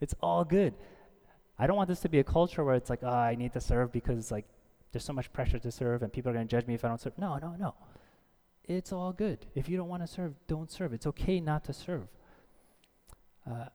It's 0.00 0.14
all 0.20 0.44
good. 0.44 0.74
I 1.58 1.68
don't 1.68 1.76
want 1.76 1.88
this 1.88 2.00
to 2.00 2.08
be 2.08 2.18
a 2.18 2.24
culture 2.24 2.64
where 2.64 2.74
it's 2.74 2.90
like, 2.90 3.00
oh, 3.02 3.08
I 3.08 3.36
need 3.36 3.52
to 3.52 3.60
serve 3.60 3.92
because 3.92 4.32
like 4.32 4.46
there's 4.90 5.04
so 5.04 5.12
much 5.12 5.32
pressure 5.32 5.60
to 5.60 5.70
serve 5.70 6.02
and 6.02 6.12
people 6.12 6.30
are 6.30 6.34
going 6.34 6.46
to 6.46 6.50
judge 6.50 6.66
me 6.66 6.74
if 6.74 6.84
I 6.84 6.88
don't 6.88 7.00
serve. 7.00 7.16
No, 7.16 7.38
no, 7.38 7.54
no. 7.58 7.74
It's 8.64 8.92
all 8.92 9.12
good. 9.12 9.46
If 9.54 9.68
you 9.68 9.76
don't 9.76 9.88
want 9.88 10.02
to 10.02 10.08
serve, 10.08 10.34
don't 10.48 10.70
serve. 10.70 10.92
It's 10.92 11.06
okay 11.06 11.40
not 11.40 11.64
to 11.64 11.72
serve. 11.72 12.08
Uh, 13.48 13.66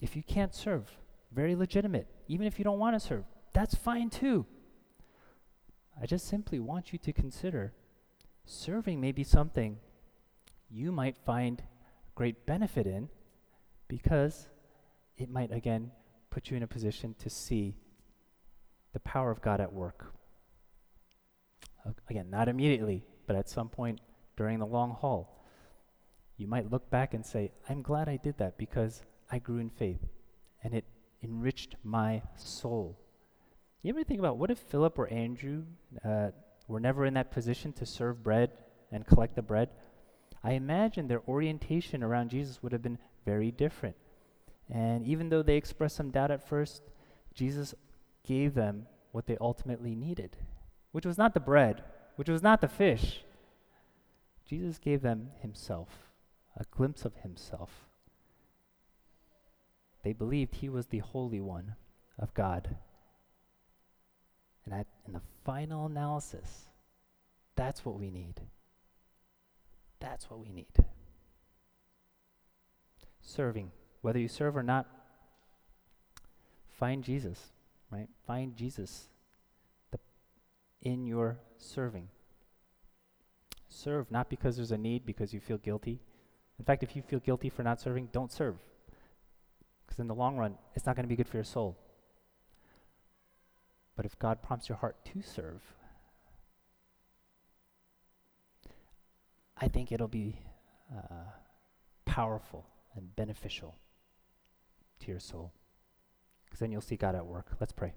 if 0.00 0.16
you 0.16 0.22
can't 0.22 0.54
serve, 0.54 0.90
very 1.32 1.54
legitimate. 1.54 2.08
Even 2.26 2.46
if 2.46 2.58
you 2.58 2.64
don't 2.64 2.78
want 2.78 2.94
to 2.96 3.00
serve, 3.00 3.24
that's 3.52 3.74
fine 3.74 4.10
too. 4.10 4.44
I 6.00 6.06
just 6.06 6.26
simply 6.26 6.58
want 6.58 6.92
you 6.92 6.98
to 6.98 7.12
consider 7.12 7.72
serving 8.44 9.00
may 9.00 9.12
be 9.12 9.24
something 9.24 9.78
you 10.68 10.92
might 10.92 11.16
find 11.16 11.62
great 12.14 12.44
benefit 12.44 12.86
in 12.86 13.08
because 13.88 14.48
it 15.16 15.30
might 15.30 15.52
again 15.52 15.90
put 16.30 16.50
you 16.50 16.56
in 16.56 16.62
a 16.62 16.66
position 16.66 17.14
to 17.18 17.30
see 17.30 17.76
the 18.92 19.00
power 19.00 19.30
of 19.30 19.42
God 19.42 19.60
at 19.60 19.72
work. 19.72 20.12
Again, 22.10 22.30
not 22.30 22.48
immediately, 22.48 23.04
but 23.26 23.36
at 23.36 23.48
some 23.48 23.68
point 23.68 24.00
during 24.36 24.58
the 24.58 24.66
long 24.66 24.90
haul, 24.90 25.42
you 26.36 26.46
might 26.46 26.70
look 26.70 26.90
back 26.90 27.14
and 27.14 27.24
say, 27.24 27.52
I'm 27.68 27.82
glad 27.82 28.08
I 28.08 28.16
did 28.16 28.38
that 28.38 28.58
because 28.58 29.02
I 29.30 29.38
grew 29.38 29.58
in 29.58 29.70
faith 29.70 30.00
and 30.62 30.74
it 30.74 30.84
enriched 31.22 31.76
my 31.82 32.22
soul. 32.36 32.98
You 33.82 33.90
ever 33.90 34.04
think 34.04 34.20
about 34.20 34.36
what 34.36 34.50
if 34.50 34.58
Philip 34.58 34.98
or 34.98 35.08
Andrew 35.12 35.64
uh, 36.04 36.30
were 36.68 36.80
never 36.80 37.06
in 37.06 37.14
that 37.14 37.30
position 37.30 37.72
to 37.74 37.86
serve 37.86 38.22
bread 38.22 38.50
and 38.90 39.06
collect 39.06 39.36
the 39.36 39.42
bread? 39.42 39.70
I 40.42 40.52
imagine 40.52 41.08
their 41.08 41.22
orientation 41.28 42.02
around 42.02 42.30
Jesus 42.30 42.62
would 42.62 42.72
have 42.72 42.82
been 42.82 42.98
very 43.26 43.50
different. 43.50 43.96
And 44.72 45.06
even 45.06 45.28
though 45.28 45.42
they 45.42 45.56
expressed 45.56 45.96
some 45.96 46.10
doubt 46.10 46.30
at 46.30 46.48
first, 46.48 46.82
Jesus 47.34 47.74
gave 48.24 48.54
them 48.54 48.86
what 49.12 49.26
they 49.26 49.36
ultimately 49.40 49.94
needed, 49.94 50.38
which 50.92 51.04
was 51.04 51.18
not 51.18 51.34
the 51.34 51.40
bread, 51.40 51.84
which 52.16 52.28
was 52.28 52.42
not 52.42 52.60
the 52.62 52.68
fish. 52.68 53.22
Jesus 54.46 54.78
gave 54.78 55.02
them 55.02 55.30
himself, 55.42 55.88
a 56.56 56.64
glimpse 56.70 57.04
of 57.04 57.16
himself. 57.16 57.86
They 60.02 60.12
believed 60.12 60.54
he 60.54 60.68
was 60.68 60.86
the 60.86 61.00
Holy 61.00 61.40
One 61.40 61.74
of 62.18 62.32
God. 62.32 62.76
And 64.64 64.72
at, 64.72 64.86
in 65.06 65.12
the 65.12 65.22
final 65.44 65.86
analysis, 65.86 66.68
that's 67.56 67.84
what 67.84 67.98
we 67.98 68.10
need. 68.10 68.40
That's 70.00 70.30
what 70.30 70.40
we 70.40 70.52
need. 70.52 70.66
Serving, 73.28 73.72
whether 74.02 74.20
you 74.20 74.28
serve 74.28 74.56
or 74.56 74.62
not, 74.62 74.86
find 76.78 77.02
Jesus, 77.02 77.50
right? 77.90 78.06
Find 78.24 78.56
Jesus 78.56 79.08
the, 79.90 79.98
in 80.80 81.08
your 81.08 81.40
serving. 81.58 82.08
Serve 83.68 84.12
not 84.12 84.30
because 84.30 84.54
there's 84.56 84.70
a 84.70 84.78
need, 84.78 85.04
because 85.04 85.34
you 85.34 85.40
feel 85.40 85.58
guilty. 85.58 85.98
In 86.60 86.64
fact, 86.64 86.84
if 86.84 86.94
you 86.94 87.02
feel 87.02 87.18
guilty 87.18 87.50
for 87.50 87.64
not 87.64 87.80
serving, 87.80 88.10
don't 88.12 88.30
serve. 88.30 88.54
Because 89.84 89.98
in 89.98 90.06
the 90.06 90.14
long 90.14 90.36
run, 90.36 90.54
it's 90.76 90.86
not 90.86 90.94
going 90.94 91.04
to 91.04 91.08
be 91.08 91.16
good 91.16 91.28
for 91.28 91.36
your 91.36 91.44
soul. 91.44 91.76
But 93.96 94.06
if 94.06 94.16
God 94.20 94.40
prompts 94.40 94.68
your 94.68 94.78
heart 94.78 95.04
to 95.06 95.20
serve, 95.20 95.62
I 99.58 99.66
think 99.66 99.90
it'll 99.90 100.06
be 100.06 100.38
uh, 100.96 101.24
powerful 102.04 102.66
and 102.96 103.14
beneficial 103.14 103.76
to 105.00 105.10
your 105.10 105.20
soul. 105.20 105.52
Because 106.44 106.60
then 106.60 106.72
you'll 106.72 106.80
see 106.80 106.96
God 106.96 107.14
at 107.14 107.26
work. 107.26 107.56
Let's 107.60 107.72
pray. 107.72 107.92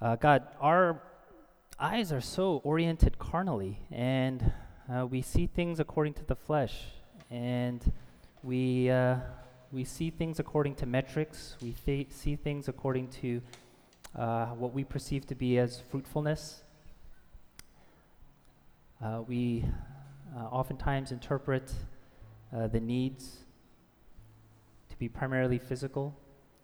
Uh, 0.00 0.16
God, 0.16 0.42
our 0.60 1.00
eyes 1.78 2.10
are 2.10 2.20
so 2.20 2.60
oriented 2.64 3.20
carnally, 3.20 3.78
and 3.92 4.52
uh, 4.92 5.06
we 5.06 5.22
see 5.22 5.46
things 5.46 5.78
according 5.78 6.14
to 6.14 6.24
the 6.24 6.34
flesh, 6.34 6.86
and 7.30 7.92
we 8.42 8.90
uh, 8.90 9.18
we 9.72 9.84
see 9.84 10.10
things 10.10 10.38
according 10.38 10.74
to 10.76 10.86
metrics. 10.86 11.56
We 11.62 11.74
th- 11.86 12.12
see 12.12 12.36
things 12.36 12.68
according 12.68 13.08
to 13.22 13.40
uh, 14.14 14.46
what 14.48 14.74
we 14.74 14.84
perceive 14.84 15.26
to 15.28 15.34
be 15.34 15.58
as 15.58 15.82
fruitfulness. 15.90 16.62
Uh, 19.02 19.22
we 19.26 19.64
uh, 20.36 20.40
oftentimes 20.44 21.10
interpret 21.10 21.72
uh, 22.54 22.66
the 22.66 22.80
needs 22.80 23.38
to 24.90 24.96
be 24.98 25.08
primarily 25.08 25.58
physical, 25.58 26.14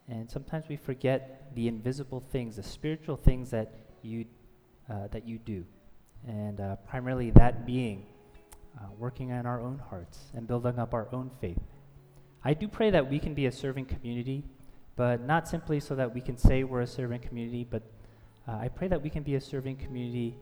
and 0.06 0.30
sometimes 0.30 0.66
we 0.68 0.76
forget 0.76 1.50
the 1.54 1.66
invisible 1.66 2.22
things, 2.30 2.56
the 2.56 2.62
spiritual 2.62 3.16
things 3.16 3.50
that 3.50 3.72
you 4.02 4.26
uh, 4.90 5.08
that 5.08 5.26
you 5.26 5.38
do. 5.38 5.64
And 6.26 6.60
primarily 6.88 7.30
that 7.30 7.64
being 7.64 8.04
working 8.98 9.32
on 9.32 9.46
our 9.46 9.60
own 9.60 9.80
hearts 9.90 10.30
and 10.34 10.46
building 10.46 10.78
up 10.78 10.92
our 10.92 11.08
own 11.12 11.30
faith. 11.40 11.77
I 12.44 12.54
do 12.54 12.68
pray 12.68 12.90
that 12.90 13.10
we 13.10 13.18
can 13.18 13.34
be 13.34 13.46
a 13.46 13.52
serving 13.52 13.86
community, 13.86 14.44
but 14.96 15.20
not 15.26 15.48
simply 15.48 15.80
so 15.80 15.94
that 15.94 16.14
we 16.14 16.20
can 16.20 16.36
say 16.36 16.64
we're 16.64 16.82
a 16.82 16.86
serving 16.86 17.20
community, 17.20 17.66
but 17.68 17.82
uh, 18.46 18.52
I 18.52 18.68
pray 18.68 18.88
that 18.88 19.02
we 19.02 19.10
can 19.10 19.22
be 19.22 19.34
a 19.34 19.40
serving 19.40 19.76
community 19.76 20.36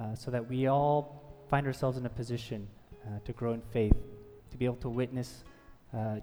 uh, 0.00 0.14
so 0.14 0.30
that 0.30 0.48
we 0.48 0.66
all 0.66 1.22
find 1.48 1.66
ourselves 1.66 1.96
in 1.96 2.06
a 2.06 2.10
position 2.10 2.68
uh, 3.04 3.18
to 3.24 3.32
grow 3.32 3.52
in 3.52 3.62
faith, 3.72 3.96
to 4.50 4.56
be 4.56 4.64
able 4.64 4.76
to 4.76 4.88
witness 4.88 5.44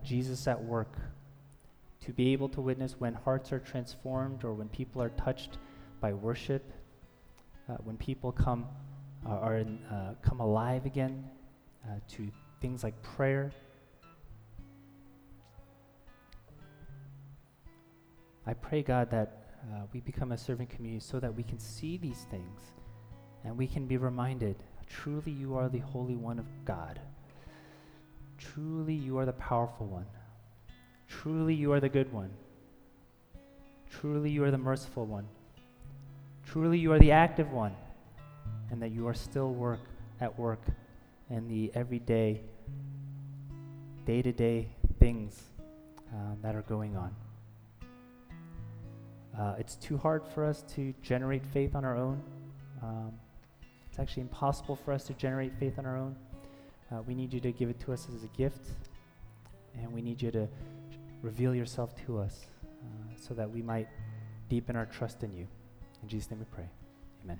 Jesus 0.04 0.48
at 0.48 0.64
work, 0.64 0.96
to 2.02 2.14
be 2.14 2.34
able 2.34 2.48
to 2.50 2.62
witness 2.62 2.96
when 3.00 3.16
hearts 3.16 3.52
are 3.52 3.60
transformed 3.60 4.44
or 4.44 4.54
when 4.54 4.70
people 4.70 5.02
are 5.02 5.10
touched 5.10 5.58
by 6.00 6.14
worship 6.14 6.72
uh, 7.68 7.74
when 7.84 7.98
people 7.98 8.32
come 8.32 8.68
uh, 9.26 9.30
are 9.30 9.58
in, 9.58 9.84
uh, 9.86 10.14
come 10.22 10.40
alive 10.40 10.86
again 10.86 11.24
to 12.08 12.28
things 12.62 12.84
like 12.84 13.00
prayer. 13.04 13.52
I 18.48 18.54
pray, 18.54 18.84
God, 18.84 19.10
that 19.12 19.48
uh, 19.64 19.82
we 19.94 20.00
become 20.02 20.32
a 20.32 20.38
serving 20.38 20.68
community 20.68 21.00
so 21.00 21.20
that 21.20 21.34
we 21.34 21.44
can 21.44 21.60
see 21.60 21.98
these 21.98 22.26
things 22.30 22.60
and 23.44 23.58
we 23.58 23.68
can 23.68 23.88
be 23.88 23.98
reminded 23.98 24.56
truly 24.88 25.32
you 25.32 25.56
are 25.56 25.70
the 25.70 25.80
Holy 25.80 26.16
One 26.16 26.40
of 26.40 26.46
God. 26.64 27.00
Truly 28.38 28.94
you 28.94 29.18
are 29.18 29.26
the 29.26 29.34
powerful 29.34 29.88
one. 29.88 30.06
Truly 31.08 31.54
you 31.54 31.72
are 31.72 31.80
the 31.80 31.90
good 31.90 32.12
one. 32.14 32.30
Truly 33.90 34.30
you 34.30 34.44
are 34.44 34.52
the 34.52 34.58
merciful 34.58 35.06
one. 35.06 35.28
Truly, 36.46 36.78
you 36.78 36.92
are 36.94 37.00
the 37.00 37.12
active 37.12 37.52
one, 37.52 37.76
and 38.70 38.82
that 38.82 38.92
you 38.92 39.08
are 39.08 39.14
still 39.14 39.54
work 39.54 39.80
at 40.22 40.38
work 40.38 40.62
in 41.30 41.48
the 41.48 41.72
everyday, 41.76 42.42
day 44.06 44.22
to 44.22 44.32
day 44.32 44.70
things 45.00 45.42
um, 46.14 46.38
that 46.42 46.56
are 46.56 46.62
going 46.64 46.96
on. 46.96 47.14
Uh, 49.40 49.56
it's 49.58 49.76
too 49.76 49.98
hard 49.98 50.26
for 50.34 50.46
us 50.46 50.64
to 50.76 50.94
generate 51.02 51.46
faith 51.46 51.76
on 51.76 51.84
our 51.84 51.98
own. 51.98 52.22
Um, 52.82 53.12
it's 53.90 54.00
actually 54.00 54.22
impossible 54.22 54.76
for 54.76 54.94
us 54.94 55.04
to 55.06 55.14
generate 55.14 55.54
faith 55.60 55.78
on 55.78 55.86
our 55.86 55.98
own. 55.98 56.16
Uh, 56.92 57.02
we 57.02 57.16
need 57.16 57.34
you 57.34 57.40
to 57.42 57.52
give 57.52 57.70
it 57.70 57.80
to 57.82 57.92
us 57.92 58.08
as 58.16 58.24
a 58.24 58.38
gift, 58.38 58.70
and 59.74 59.92
we 59.92 60.02
need 60.02 60.22
you 60.22 60.32
to 60.32 60.48
reveal 61.22 61.56
yourself 61.56 61.96
to 62.06 62.20
us 62.20 62.46
uh, 62.64 63.16
so 63.20 63.34
that 63.34 63.50
we 63.50 63.62
might 63.62 63.88
deepen 64.50 64.76
our 64.76 64.86
trust 64.86 65.24
in 65.24 65.34
you. 65.34 65.48
In 66.04 66.08
Jesus' 66.08 66.32
name 66.32 66.40
we 66.40 66.46
pray. 66.46 66.70